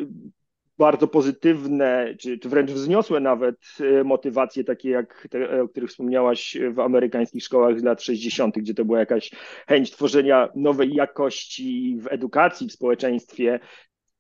bardzo 0.78 1.08
pozytywne, 1.08 2.16
czy, 2.20 2.40
czy 2.40 2.50
wręcz 2.50 2.72
wzniosłe 2.72 3.20
nawet 3.20 3.56
e, 3.80 4.04
motywacje, 4.04 4.64
takie 4.64 4.90
jak 4.90 5.28
te, 5.30 5.62
o 5.62 5.68
których 5.68 5.90
wspomniałaś 5.90 6.58
w 6.72 6.80
amerykańskich 6.80 7.44
szkołach 7.44 7.80
z 7.80 7.84
lat 7.84 8.04
60., 8.04 8.56
gdzie 8.56 8.74
to 8.74 8.86
była 8.86 9.00
jakaś 9.00 9.32
chęć 9.68 9.92
tworzenia 9.92 10.50
nowej 10.56 10.94
jakości 10.94 11.98
w 12.02 12.08
edukacji, 12.08 12.68
w 12.68 12.74
społeczeństwie, 12.74 13.60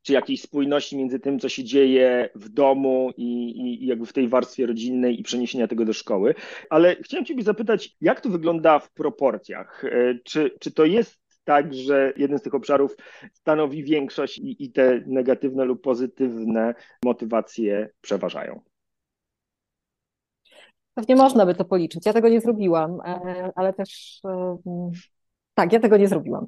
czy 0.03 0.13
jakiejś 0.13 0.41
spójności 0.41 0.97
między 0.97 1.19
tym, 1.19 1.39
co 1.39 1.49
się 1.49 1.63
dzieje 1.63 2.29
w 2.35 2.49
domu 2.49 3.11
i, 3.17 3.57
i, 3.57 3.85
jakby 3.85 4.05
w 4.05 4.13
tej 4.13 4.27
warstwie 4.27 4.65
rodzinnej 4.65 5.19
i 5.19 5.23
przeniesienia 5.23 5.67
tego 5.67 5.85
do 5.85 5.93
szkoły. 5.93 6.35
Ale 6.69 6.95
chciałem 6.95 7.25
Ciebie 7.25 7.43
zapytać, 7.43 7.95
jak 8.01 8.21
to 8.21 8.29
wygląda 8.29 8.79
w 8.79 8.93
proporcjach? 8.93 9.85
E, 9.85 10.19
czy, 10.23 10.51
czy 10.59 10.71
to 10.71 10.85
jest 10.85 11.22
tak, 11.43 11.73
że 11.73 12.13
jeden 12.17 12.39
z 12.39 12.41
tych 12.41 12.53
obszarów 12.53 12.95
stanowi 13.33 13.83
większość 13.83 14.37
i, 14.37 14.63
i 14.63 14.71
te 14.71 15.01
negatywne 15.05 15.65
lub 15.65 15.81
pozytywne 15.81 16.73
motywacje 17.05 17.89
przeważają. 18.01 18.61
Pewnie 20.93 21.15
można 21.15 21.45
by 21.45 21.55
to 21.55 21.65
policzyć. 21.65 22.05
Ja 22.05 22.13
tego 22.13 22.29
nie 22.29 22.41
zrobiłam, 22.41 23.01
e, 23.05 23.51
ale 23.55 23.73
też 23.73 24.19
e, 24.25 24.57
tak, 25.53 25.73
ja 25.73 25.79
tego 25.79 25.97
nie 25.97 26.07
zrobiłam. 26.07 26.47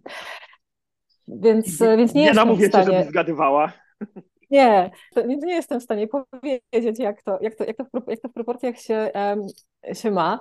Więc, 1.27 1.81
e, 1.81 1.97
więc 1.97 2.13
nie, 2.13 2.21
nie 2.21 2.27
jestem 2.27 2.45
namówię 2.45 2.65
w 2.65 2.69
stanie... 2.69 2.85
cię, 2.85 2.91
żebyś 2.91 3.07
zgadywała. 3.07 3.73
Nie, 4.51 4.91
nie 5.27 5.55
jestem 5.55 5.79
w 5.79 5.83
stanie 5.83 6.07
powiedzieć, 6.07 6.99
jak 6.99 7.23
to, 7.23 7.37
jak 7.41 7.55
to, 7.55 7.63
jak 7.63 7.77
to, 7.77 7.83
w, 7.83 8.07
jak 8.07 8.19
to 8.19 8.29
w 8.29 8.33
proporcjach 8.33 8.79
się, 8.79 9.11
się 9.93 10.11
ma. 10.11 10.39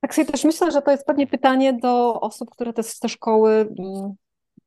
Tak 0.00 0.14
sobie 0.14 0.26
też 0.26 0.44
myślę, 0.44 0.70
że 0.70 0.82
to 0.82 0.90
jest 0.90 1.06
pewnie 1.06 1.26
pytanie 1.26 1.72
do 1.72 2.20
osób, 2.20 2.50
które 2.50 2.72
te, 2.72 2.82
te 3.00 3.08
szkoły 3.08 3.52
mm, 3.78 4.14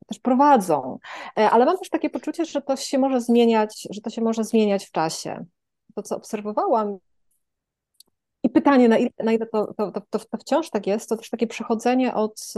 też 0.08 0.20
prowadzą. 0.20 1.00
E, 1.38 1.50
ale 1.50 1.66
mam 1.66 1.78
też 1.78 1.90
takie 1.90 2.10
poczucie, 2.10 2.46
że 2.46 2.62
to 2.62 2.76
się 2.76 2.98
może 2.98 3.22
zmieniać, 3.22 3.88
że 3.90 4.02
to 4.02 4.10
się 4.10 4.22
może 4.22 4.44
zmieniać 4.44 4.86
w 4.86 4.92
czasie. 4.92 5.46
To, 5.96 6.04
co 6.04 6.18
obserwowałam 6.18 6.98
i 8.44 8.50
pytanie, 8.50 8.90
na 8.90 8.98
ile, 8.98 9.10
na 9.24 9.32
ile 9.32 9.46
to, 9.46 9.74
to, 9.74 9.92
to, 9.92 10.20
to, 10.20 10.38
wciąż 10.38 10.70
tak 10.70 10.88
jest, 10.88 11.10
to 11.10 11.18
też 11.18 11.30
takie 11.30 11.48
przechodzenie 11.48 12.14
od, 12.14 12.54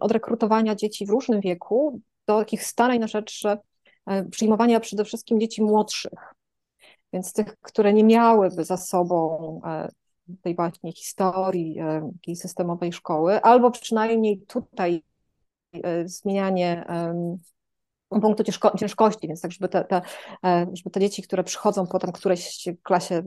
od 0.00 0.12
rekrutowania 0.12 0.74
dzieci 0.74 1.06
w 1.06 1.10
różnym 1.10 1.40
wieku 1.40 2.00
do 2.26 2.38
takich 2.38 2.64
starań 2.64 2.98
na 2.98 3.06
rzecz 3.06 3.44
e, 4.06 4.24
przyjmowania 4.30 4.80
przede 4.80 5.04
wszystkim 5.04 5.40
dzieci 5.40 5.62
młodszych. 5.62 6.34
Więc 7.12 7.32
tych, 7.32 7.56
które 7.60 7.92
nie 7.92 8.04
miałyby 8.04 8.64
za 8.64 8.76
sobą 8.76 9.60
e, 9.64 9.88
tej 10.42 10.54
właśnie 10.54 10.92
historii 10.92 11.78
e, 11.78 12.10
takiej 12.12 12.36
systemowej 12.36 12.92
szkoły, 12.92 13.42
albo 13.42 13.70
przynajmniej 13.70 14.40
tutaj 14.40 15.02
e, 15.72 16.08
zmienianie 16.08 16.84
punktu 18.08 18.44
ciężkości, 18.78 19.28
więc 19.28 19.40
tak, 19.40 19.52
żeby 19.52 19.68
te, 19.68 19.84
te, 19.84 20.02
e, 20.44 20.66
żeby 20.72 20.90
te 20.90 21.00
dzieci, 21.00 21.22
które 21.22 21.44
przychodzą 21.44 21.86
potem 21.86 22.12
którejś 22.12 22.68
klasie 22.82 23.22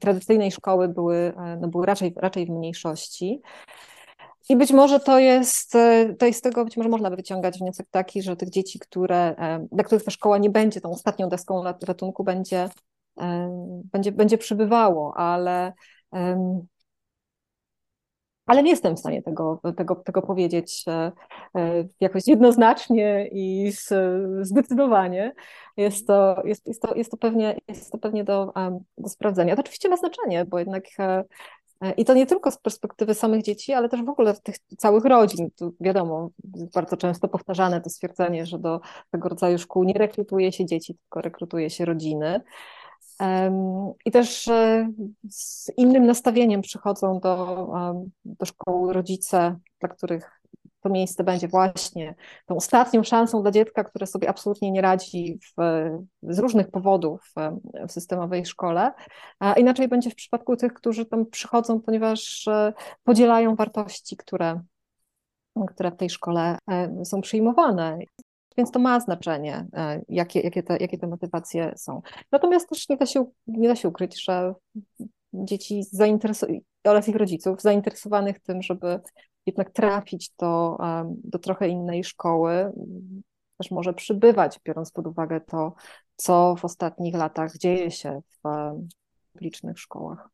tradycyjnej 0.00 0.52
szkoły 0.52 0.88
były, 0.88 1.32
no 1.60 1.68
były 1.68 1.86
raczej, 1.86 2.14
raczej 2.16 2.46
w 2.46 2.50
mniejszości. 2.50 3.42
I 4.48 4.56
być 4.56 4.72
może 4.72 5.00
to 5.00 5.18
jest, 5.18 5.72
to 6.18 6.26
jest 6.26 6.38
z 6.38 6.42
tego, 6.42 6.64
być 6.64 6.76
może 6.76 6.88
można 6.88 7.10
by 7.10 7.16
wyciągać 7.16 7.58
wniosek 7.58 7.86
taki, 7.90 8.22
że 8.22 8.36
tych 8.36 8.50
dzieci, 8.50 8.78
które, 8.78 9.34
dla 9.72 9.84
których 9.84 10.04
ta 10.04 10.10
szkoła 10.10 10.38
nie 10.38 10.50
będzie 10.50 10.80
tą 10.80 10.90
ostatnią 10.90 11.28
deską 11.28 11.64
ratunku, 11.64 12.24
będzie 12.24 12.68
będzie, 13.92 14.12
będzie 14.12 14.38
przybywało, 14.38 15.16
ale, 15.16 15.72
ale 18.46 18.62
nie 18.62 18.70
jestem 18.70 18.96
w 18.96 18.98
stanie 18.98 19.22
tego, 19.22 19.60
tego, 19.76 19.94
tego 19.94 20.22
powiedzieć 20.22 20.84
e, 20.88 21.12
e, 21.56 21.84
jakoś 22.00 22.26
jednoznacznie 22.26 23.28
i 23.32 23.72
zdecydowanie. 24.40 25.34
Jest 25.76 26.06
to, 26.06 26.42
jest, 26.44 26.66
jest 26.66 26.82
to, 26.82 26.94
jest 26.94 27.10
to, 27.10 27.16
pewnie, 27.16 27.56
jest 27.68 27.92
to 27.92 27.98
pewnie 27.98 28.24
do, 28.24 28.52
do 28.98 29.08
sprawdzenia. 29.08 29.56
To 29.56 29.60
oczywiście 29.60 29.88
ma 29.88 29.96
znaczenie, 29.96 30.44
bo 30.44 30.58
jednak 30.58 30.84
e, 30.98 31.24
I 31.96 32.04
to 32.04 32.14
nie 32.14 32.26
tylko 32.26 32.50
z 32.50 32.58
perspektywy 32.58 33.14
samych 33.14 33.42
dzieci, 33.42 33.72
ale 33.72 33.88
też 33.88 34.02
w 34.02 34.08
ogóle 34.08 34.34
tych 34.34 34.58
całych 34.58 35.04
rodzin. 35.04 35.50
Tu 35.56 35.74
wiadomo, 35.80 36.30
bardzo 36.74 36.96
często 36.96 37.28
powtarzane 37.28 37.80
to 37.80 37.90
stwierdzenie, 37.90 38.46
że 38.46 38.58
do 38.58 38.80
tego 39.10 39.28
rodzaju 39.28 39.58
szkół 39.58 39.84
nie 39.84 39.94
rekrutuje 39.94 40.52
się 40.52 40.66
dzieci, 40.66 40.94
tylko 40.94 41.20
rekrutuje 41.20 41.70
się 41.70 41.84
rodziny. 41.84 42.40
I 44.04 44.10
też 44.10 44.48
e, 44.48 44.88
z 45.30 45.70
innym 45.76 46.06
nastawieniem 46.06 46.62
przychodzą 46.62 47.20
do, 47.20 47.68
do 48.24 48.46
szkoły 48.46 48.92
rodzice, 48.92 49.56
dla 49.80 49.88
których 49.88 50.40
to 50.86 50.92
miejsce 50.92 51.24
będzie 51.24 51.48
właśnie 51.48 52.14
tą 52.46 52.56
ostatnią 52.56 53.02
szansą 53.02 53.42
dla 53.42 53.50
dziecka, 53.50 53.84
które 53.84 54.06
sobie 54.06 54.28
absolutnie 54.28 54.70
nie 54.70 54.80
radzi 54.80 55.38
w, 55.42 55.62
z 56.22 56.38
różnych 56.38 56.70
powodów 56.70 57.32
w 57.88 57.92
systemowej 57.92 58.46
szkole. 58.46 58.92
A 59.38 59.52
inaczej 59.52 59.88
będzie 59.88 60.10
w 60.10 60.14
przypadku 60.14 60.56
tych, 60.56 60.72
którzy 60.72 61.06
tam 61.06 61.26
przychodzą, 61.26 61.80
ponieważ 61.80 62.48
e, 62.48 62.72
podzielają 63.04 63.54
wartości, 63.54 64.16
które, 64.16 64.60
które 65.68 65.90
w 65.90 65.96
tej 65.96 66.10
szkole 66.10 66.58
e, 66.70 67.04
są 67.04 67.20
przyjmowane. 67.20 67.98
Więc 68.58 68.70
to 68.70 68.78
ma 68.78 69.00
znaczenie, 69.00 69.66
e, 69.72 70.02
jakie, 70.08 70.40
jakie, 70.40 70.62
te, 70.62 70.76
jakie 70.76 70.98
te 70.98 71.06
motywacje 71.06 71.72
są. 71.76 72.02
Natomiast 72.32 72.68
też 72.68 72.88
nie 72.88 72.96
da 72.96 73.06
się, 73.06 73.24
nie 73.46 73.68
da 73.68 73.76
się 73.76 73.88
ukryć, 73.88 74.24
że 74.24 74.54
dzieci 75.32 75.82
zainteresowanych 75.82 76.62
oraz 76.84 77.08
ich 77.08 77.16
rodziców 77.16 77.62
zainteresowanych 77.62 78.40
tym, 78.40 78.62
żeby 78.62 79.00
jednak 79.46 79.70
trafić 79.70 80.30
do, 80.38 80.78
do 81.24 81.38
trochę 81.38 81.68
innej 81.68 82.04
szkoły, 82.04 82.72
też 83.58 83.70
może 83.70 83.94
przybywać, 83.94 84.60
biorąc 84.64 84.90
pod 84.90 85.06
uwagę 85.06 85.40
to, 85.40 85.74
co 86.16 86.54
w 86.58 86.64
ostatnich 86.64 87.14
latach 87.14 87.56
dzieje 87.56 87.90
się 87.90 88.20
w 88.44 88.72
publicznych 89.32 89.78
szkołach. 89.78 90.28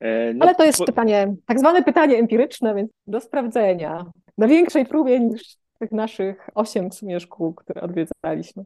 E, 0.00 0.34
no, 0.34 0.44
Ale 0.44 0.54
to 0.54 0.64
jest 0.64 0.84
pytanie, 0.84 1.34
tak 1.46 1.58
zwane 1.58 1.82
pytanie 1.82 2.16
empiryczne, 2.16 2.74
więc 2.74 2.90
do 3.06 3.20
sprawdzenia. 3.20 4.06
Na 4.38 4.48
większej 4.48 4.86
próbie 4.86 5.20
niż 5.20 5.56
tych 5.82 5.92
naszych 5.92 6.50
osiem 6.54 6.90
w 6.90 6.94
sumie 6.94 7.20
szkół, 7.20 7.54
które 7.54 7.80
odwiedzaliśmy. 7.80 8.64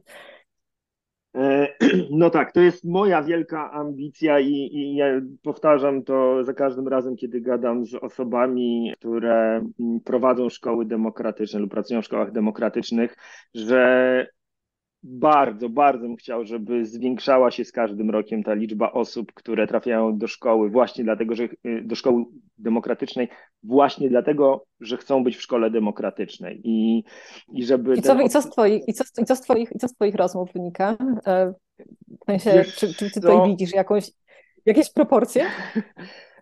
E, 1.35 1.67
no 2.11 2.29
tak, 2.29 2.51
to 2.51 2.61
jest 2.61 2.85
moja 2.85 3.23
wielka 3.23 3.71
ambicja 3.71 4.39
i, 4.39 4.51
i 4.51 4.95
ja 4.95 5.05
powtarzam 5.43 6.03
to 6.03 6.43
za 6.43 6.53
każdym 6.53 6.87
razem, 6.87 7.15
kiedy 7.15 7.41
gadam 7.41 7.85
z 7.85 7.95
osobami, 7.95 8.93
które 8.99 9.65
prowadzą 10.05 10.49
szkoły 10.49 10.85
demokratyczne 10.85 11.59
lub 11.59 11.71
pracują 11.71 12.01
w 12.01 12.05
szkołach 12.05 12.31
demokratycznych, 12.31 13.15
że 13.53 14.27
bardzo, 15.03 15.69
bardzo 15.69 15.99
bym 15.99 16.15
chciał, 16.15 16.45
żeby 16.45 16.85
zwiększała 16.85 17.51
się 17.51 17.65
z 17.65 17.71
każdym 17.71 18.09
rokiem 18.09 18.43
ta 18.43 18.53
liczba 18.53 18.91
osób, 18.91 19.33
które 19.33 19.67
trafiają 19.67 20.17
do 20.17 20.27
szkoły 20.27 20.69
właśnie 20.69 21.03
dlatego, 21.03 21.35
że 21.35 21.43
y, 21.43 21.81
do 21.85 21.95
szkoły 21.95 22.25
demokratycznej, 22.57 23.29
właśnie 23.63 24.09
dlatego, 24.09 24.65
że 24.79 24.97
chcą 24.97 25.23
być 25.23 25.37
w 25.37 25.41
szkole 25.41 25.71
demokratycznej 25.71 26.61
i, 26.63 27.03
i 27.53 27.65
żeby... 27.65 27.95
I 27.95 28.01
co, 28.01 28.15
ten... 28.15 28.25
i, 28.25 28.29
co 28.29 28.41
z 28.41 28.49
twoich, 28.49 28.87
i, 28.87 28.93
co, 28.93 29.03
i, 29.21 29.25
co 29.25 29.35
z 29.35 29.41
twoich, 29.41 29.71
I 29.75 29.79
co 29.79 29.87
z 29.87 29.93
twoich 29.93 30.15
rozmów 30.15 30.53
wynika? 30.53 30.97
E, 31.27 31.53
w 32.21 32.25
sensie, 32.25 32.63
czy, 32.63 32.93
czy 32.93 33.11
ty 33.11 33.21
tutaj 33.21 33.49
widzisz 33.49 33.73
jakąś, 33.73 34.11
jakieś 34.65 34.93
proporcje? 34.93 35.45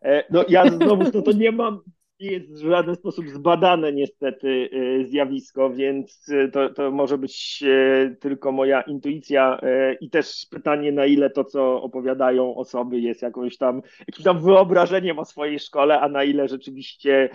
E, 0.06 0.24
no 0.30 0.46
ja 0.50 0.72
znowu 0.72 1.04
no 1.14 1.22
to 1.22 1.32
nie 1.32 1.52
mam, 1.52 1.80
jest 2.26 2.54
w 2.54 2.70
żaden 2.70 2.96
sposób 2.96 3.30
zbadane 3.30 3.94
niestety 3.94 4.48
y, 4.74 5.06
zjawisko, 5.06 5.70
więc 5.70 6.30
y, 6.30 6.50
to, 6.54 6.70
to 6.70 6.92
może 6.92 7.18
być 7.18 7.64
y, 7.68 8.18
tylko 8.20 8.52
moja 8.52 8.82
intuicja 8.82 9.60
i 10.02 10.10
też 10.10 10.48
pytanie, 10.52 10.92
na 10.92 11.06
ile 11.06 11.30
to, 11.30 11.44
co 11.44 11.82
opowiadają 11.82 12.56
osoby, 12.56 13.00
jest 13.00 13.22
jakąś 13.22 13.58
tam, 13.58 13.82
jakimś 14.00 14.24
tam 14.24 14.42
wyobrażeniem 14.42 15.20
o 15.20 15.26
swojej 15.26 15.60
szkole, 15.60 16.00
a 16.02 16.10
na 16.10 16.24
ile 16.24 16.48
rzeczywiście 16.48 17.30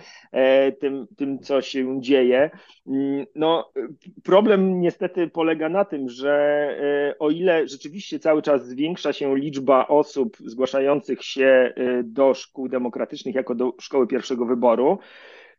tym, 0.79 1.07
tym 1.17 1.39
co 1.39 1.61
się 1.61 2.01
dzieje. 2.01 2.49
Mm, 2.87 3.25
no, 3.35 3.71
problem 4.23 4.81
niestety 4.81 5.27
polega 5.27 5.69
na 5.69 5.85
tym, 5.85 6.09
że 6.09 6.67
o 7.19 7.29
ile 7.29 7.67
rzeczywiście 7.67 8.19
cały 8.19 8.41
czas 8.41 8.67
zwiększa 8.67 9.13
się 9.13 9.37
liczba 9.37 9.87
osób 9.87 10.37
zgłaszających 10.45 11.23
się 11.23 11.73
do 12.03 12.33
szkół 12.33 12.69
demokratycznych 12.69 13.35
jako 13.35 13.55
do 13.55 13.73
szkoły 13.79 14.07
pierwszego 14.07 14.45
wyboru, 14.45 14.80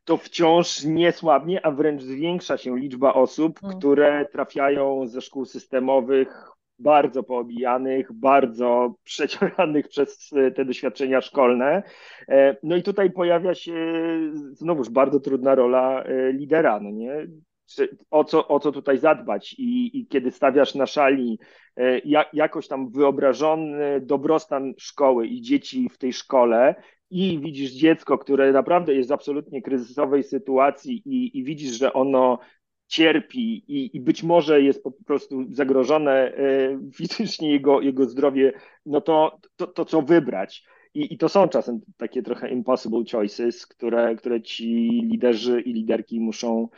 to 0.04 0.16
wciąż 0.16 0.85
nie 0.85 1.12
słabnie, 1.12 1.66
a 1.66 1.70
wręcz 1.70 2.02
zwiększa 2.02 2.56
się 2.56 2.78
liczba 2.78 3.14
osób, 3.14 3.61
mm. 3.62 3.78
które 3.78 4.26
trafiają 4.32 5.06
ze 5.06 5.20
szkół 5.20 5.44
systemowych 5.44 6.52
bardzo 6.78 7.22
poobijanych, 7.22 8.12
bardzo 8.12 8.94
przeciąganych 9.04 9.88
przez 9.88 10.30
te 10.56 10.64
doświadczenia 10.64 11.20
szkolne. 11.20 11.82
E, 12.28 12.56
no 12.62 12.76
i 12.76 12.82
tutaj 12.82 13.11
pojawia 13.11 13.54
się 13.54 13.74
znowuż 14.52 14.90
bardzo 14.90 15.20
trudna 15.20 15.54
rola 15.54 16.02
e, 16.02 16.32
lidera, 16.32 16.80
no 16.80 16.90
nie? 16.90 17.26
O 18.11 18.24
co, 18.24 18.48
o 18.48 18.61
co 18.61 18.72
tutaj 18.72 18.98
zadbać 18.98 19.52
i, 19.58 19.98
i 19.98 20.06
kiedy 20.06 20.30
stawiasz 20.30 20.74
na 20.74 20.87
szali 20.87 21.38
e, 21.76 22.00
jakoś 22.32 22.68
tam 22.68 22.90
wyobrażony 22.90 24.00
dobrostan 24.00 24.74
szkoły 24.78 25.26
i 25.26 25.42
dzieci 25.42 25.88
w 25.88 25.98
tej 25.98 26.12
szkole 26.12 26.74
i 27.12 27.40
widzisz 27.40 27.70
dziecko, 27.70 28.18
które 28.18 28.53
naprawdę 28.53 28.94
jest 28.94 29.09
w 29.09 29.12
absolutnie 29.12 29.62
kryzysowej 29.62 30.22
sytuacji 30.22 31.03
i, 31.05 31.38
i 31.38 31.44
widzisz, 31.44 31.79
że 31.79 31.92
ono 31.92 32.38
cierpi 32.87 33.64
i, 33.68 33.96
i, 33.96 34.01
być 34.01 34.22
może 34.22 34.62
jest 34.62 34.83
po 34.83 34.92
prostu 35.07 35.44
zagrożone 35.51 36.12
e, 36.12 36.79
fizycznie 36.96 37.53
jego, 37.53 37.81
jego 37.81 38.07
zdrowie, 38.07 38.53
no 38.87 39.01
to, 39.01 39.38
to, 39.57 39.66
to 39.66 39.85
co 39.85 40.03
wybrać? 40.03 40.64
I, 40.94 41.14
I 41.14 41.18
to 41.18 41.29
są 41.29 41.48
czasem 41.48 41.81
takie 41.96 42.22
trochę 42.22 42.51
impossible 42.51 43.03
choices, 43.12 43.66
które, 43.66 44.16
które 44.16 44.42
ci 44.42 44.88
liderzy 45.11 45.61
i 45.61 45.72
liderki 45.72 46.20
muszą, 46.20 46.68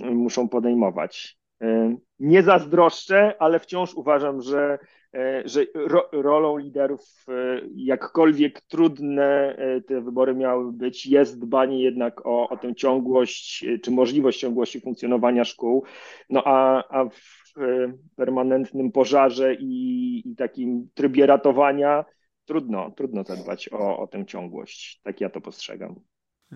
muszą 0.00 0.48
podejmować. 0.48 1.38
E, 1.62 1.96
nie 2.18 2.42
zazdroszczę, 2.42 3.34
ale 3.38 3.60
wciąż 3.60 3.94
uważam, 3.94 4.42
że 4.42 4.78
że 5.44 5.66
ro, 5.74 6.08
rolą 6.12 6.56
liderów, 6.56 7.24
e, 7.28 7.60
jakkolwiek 7.74 8.60
trudne 8.60 9.56
e, 9.56 9.80
te 9.80 10.00
wybory 10.00 10.34
miały 10.34 10.72
być, 10.72 11.06
jest 11.06 11.40
dbanie 11.40 11.82
jednak 11.82 12.26
o, 12.26 12.48
o 12.48 12.56
tę 12.56 12.74
ciągłość, 12.74 13.64
czy 13.82 13.90
możliwość 13.90 14.40
ciągłości 14.40 14.80
funkcjonowania 14.80 15.44
szkół. 15.44 15.84
No 16.30 16.42
a, 16.44 16.84
a 16.88 17.04
w 17.04 17.42
permanentnym 18.16 18.92
pożarze 18.92 19.54
i, 19.54 20.22
i 20.28 20.36
takim 20.36 20.88
trybie 20.94 21.26
ratowania 21.26 22.04
trudno, 22.44 22.90
trudno 22.90 23.24
zadbać 23.24 23.68
o, 23.72 23.98
o 23.98 24.06
tę 24.06 24.26
ciągłość. 24.26 25.00
Tak 25.02 25.20
ja 25.20 25.30
to 25.30 25.40
postrzegam. 25.40 26.00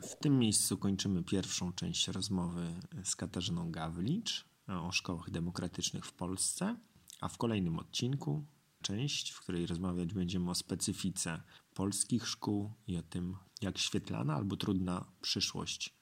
W 0.03 0.17
tym 0.17 0.39
miejscu 0.39 0.79
kończymy 0.79 1.23
pierwszą 1.25 1.73
część 1.73 2.09
rozmowy 2.09 2.63
z 3.05 3.17
Katarzyną 3.17 3.71
Gawlicz 3.71 4.45
o 4.69 4.93
szkołach 4.93 5.31
demokratycznych 5.31 6.07
w 6.07 6.13
Polsce. 6.13 6.77
A 7.21 7.29
w 7.29 7.39
kolejnym 7.39 7.79
odcinku 7.79 8.47
część, 8.83 9.31
w 9.31 9.41
której 9.41 9.67
rozmawiać 9.67 10.15
będziemy 10.15 10.51
o 10.51 10.55
specyfice 10.55 11.43
polskich 11.75 12.29
szkół 12.29 12.73
i 12.87 12.97
o 12.97 13.03
tym, 13.03 13.37
jak 13.63 13.79
świetlana 13.79 14.35
albo 14.35 14.57
trudna 14.57 15.13
przyszłość 15.23 15.97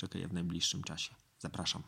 czeka 0.00 0.18
je 0.18 0.28
w 0.28 0.32
najbliższym 0.32 0.82
czasie. 0.82 1.14
Zapraszam. 1.38 1.82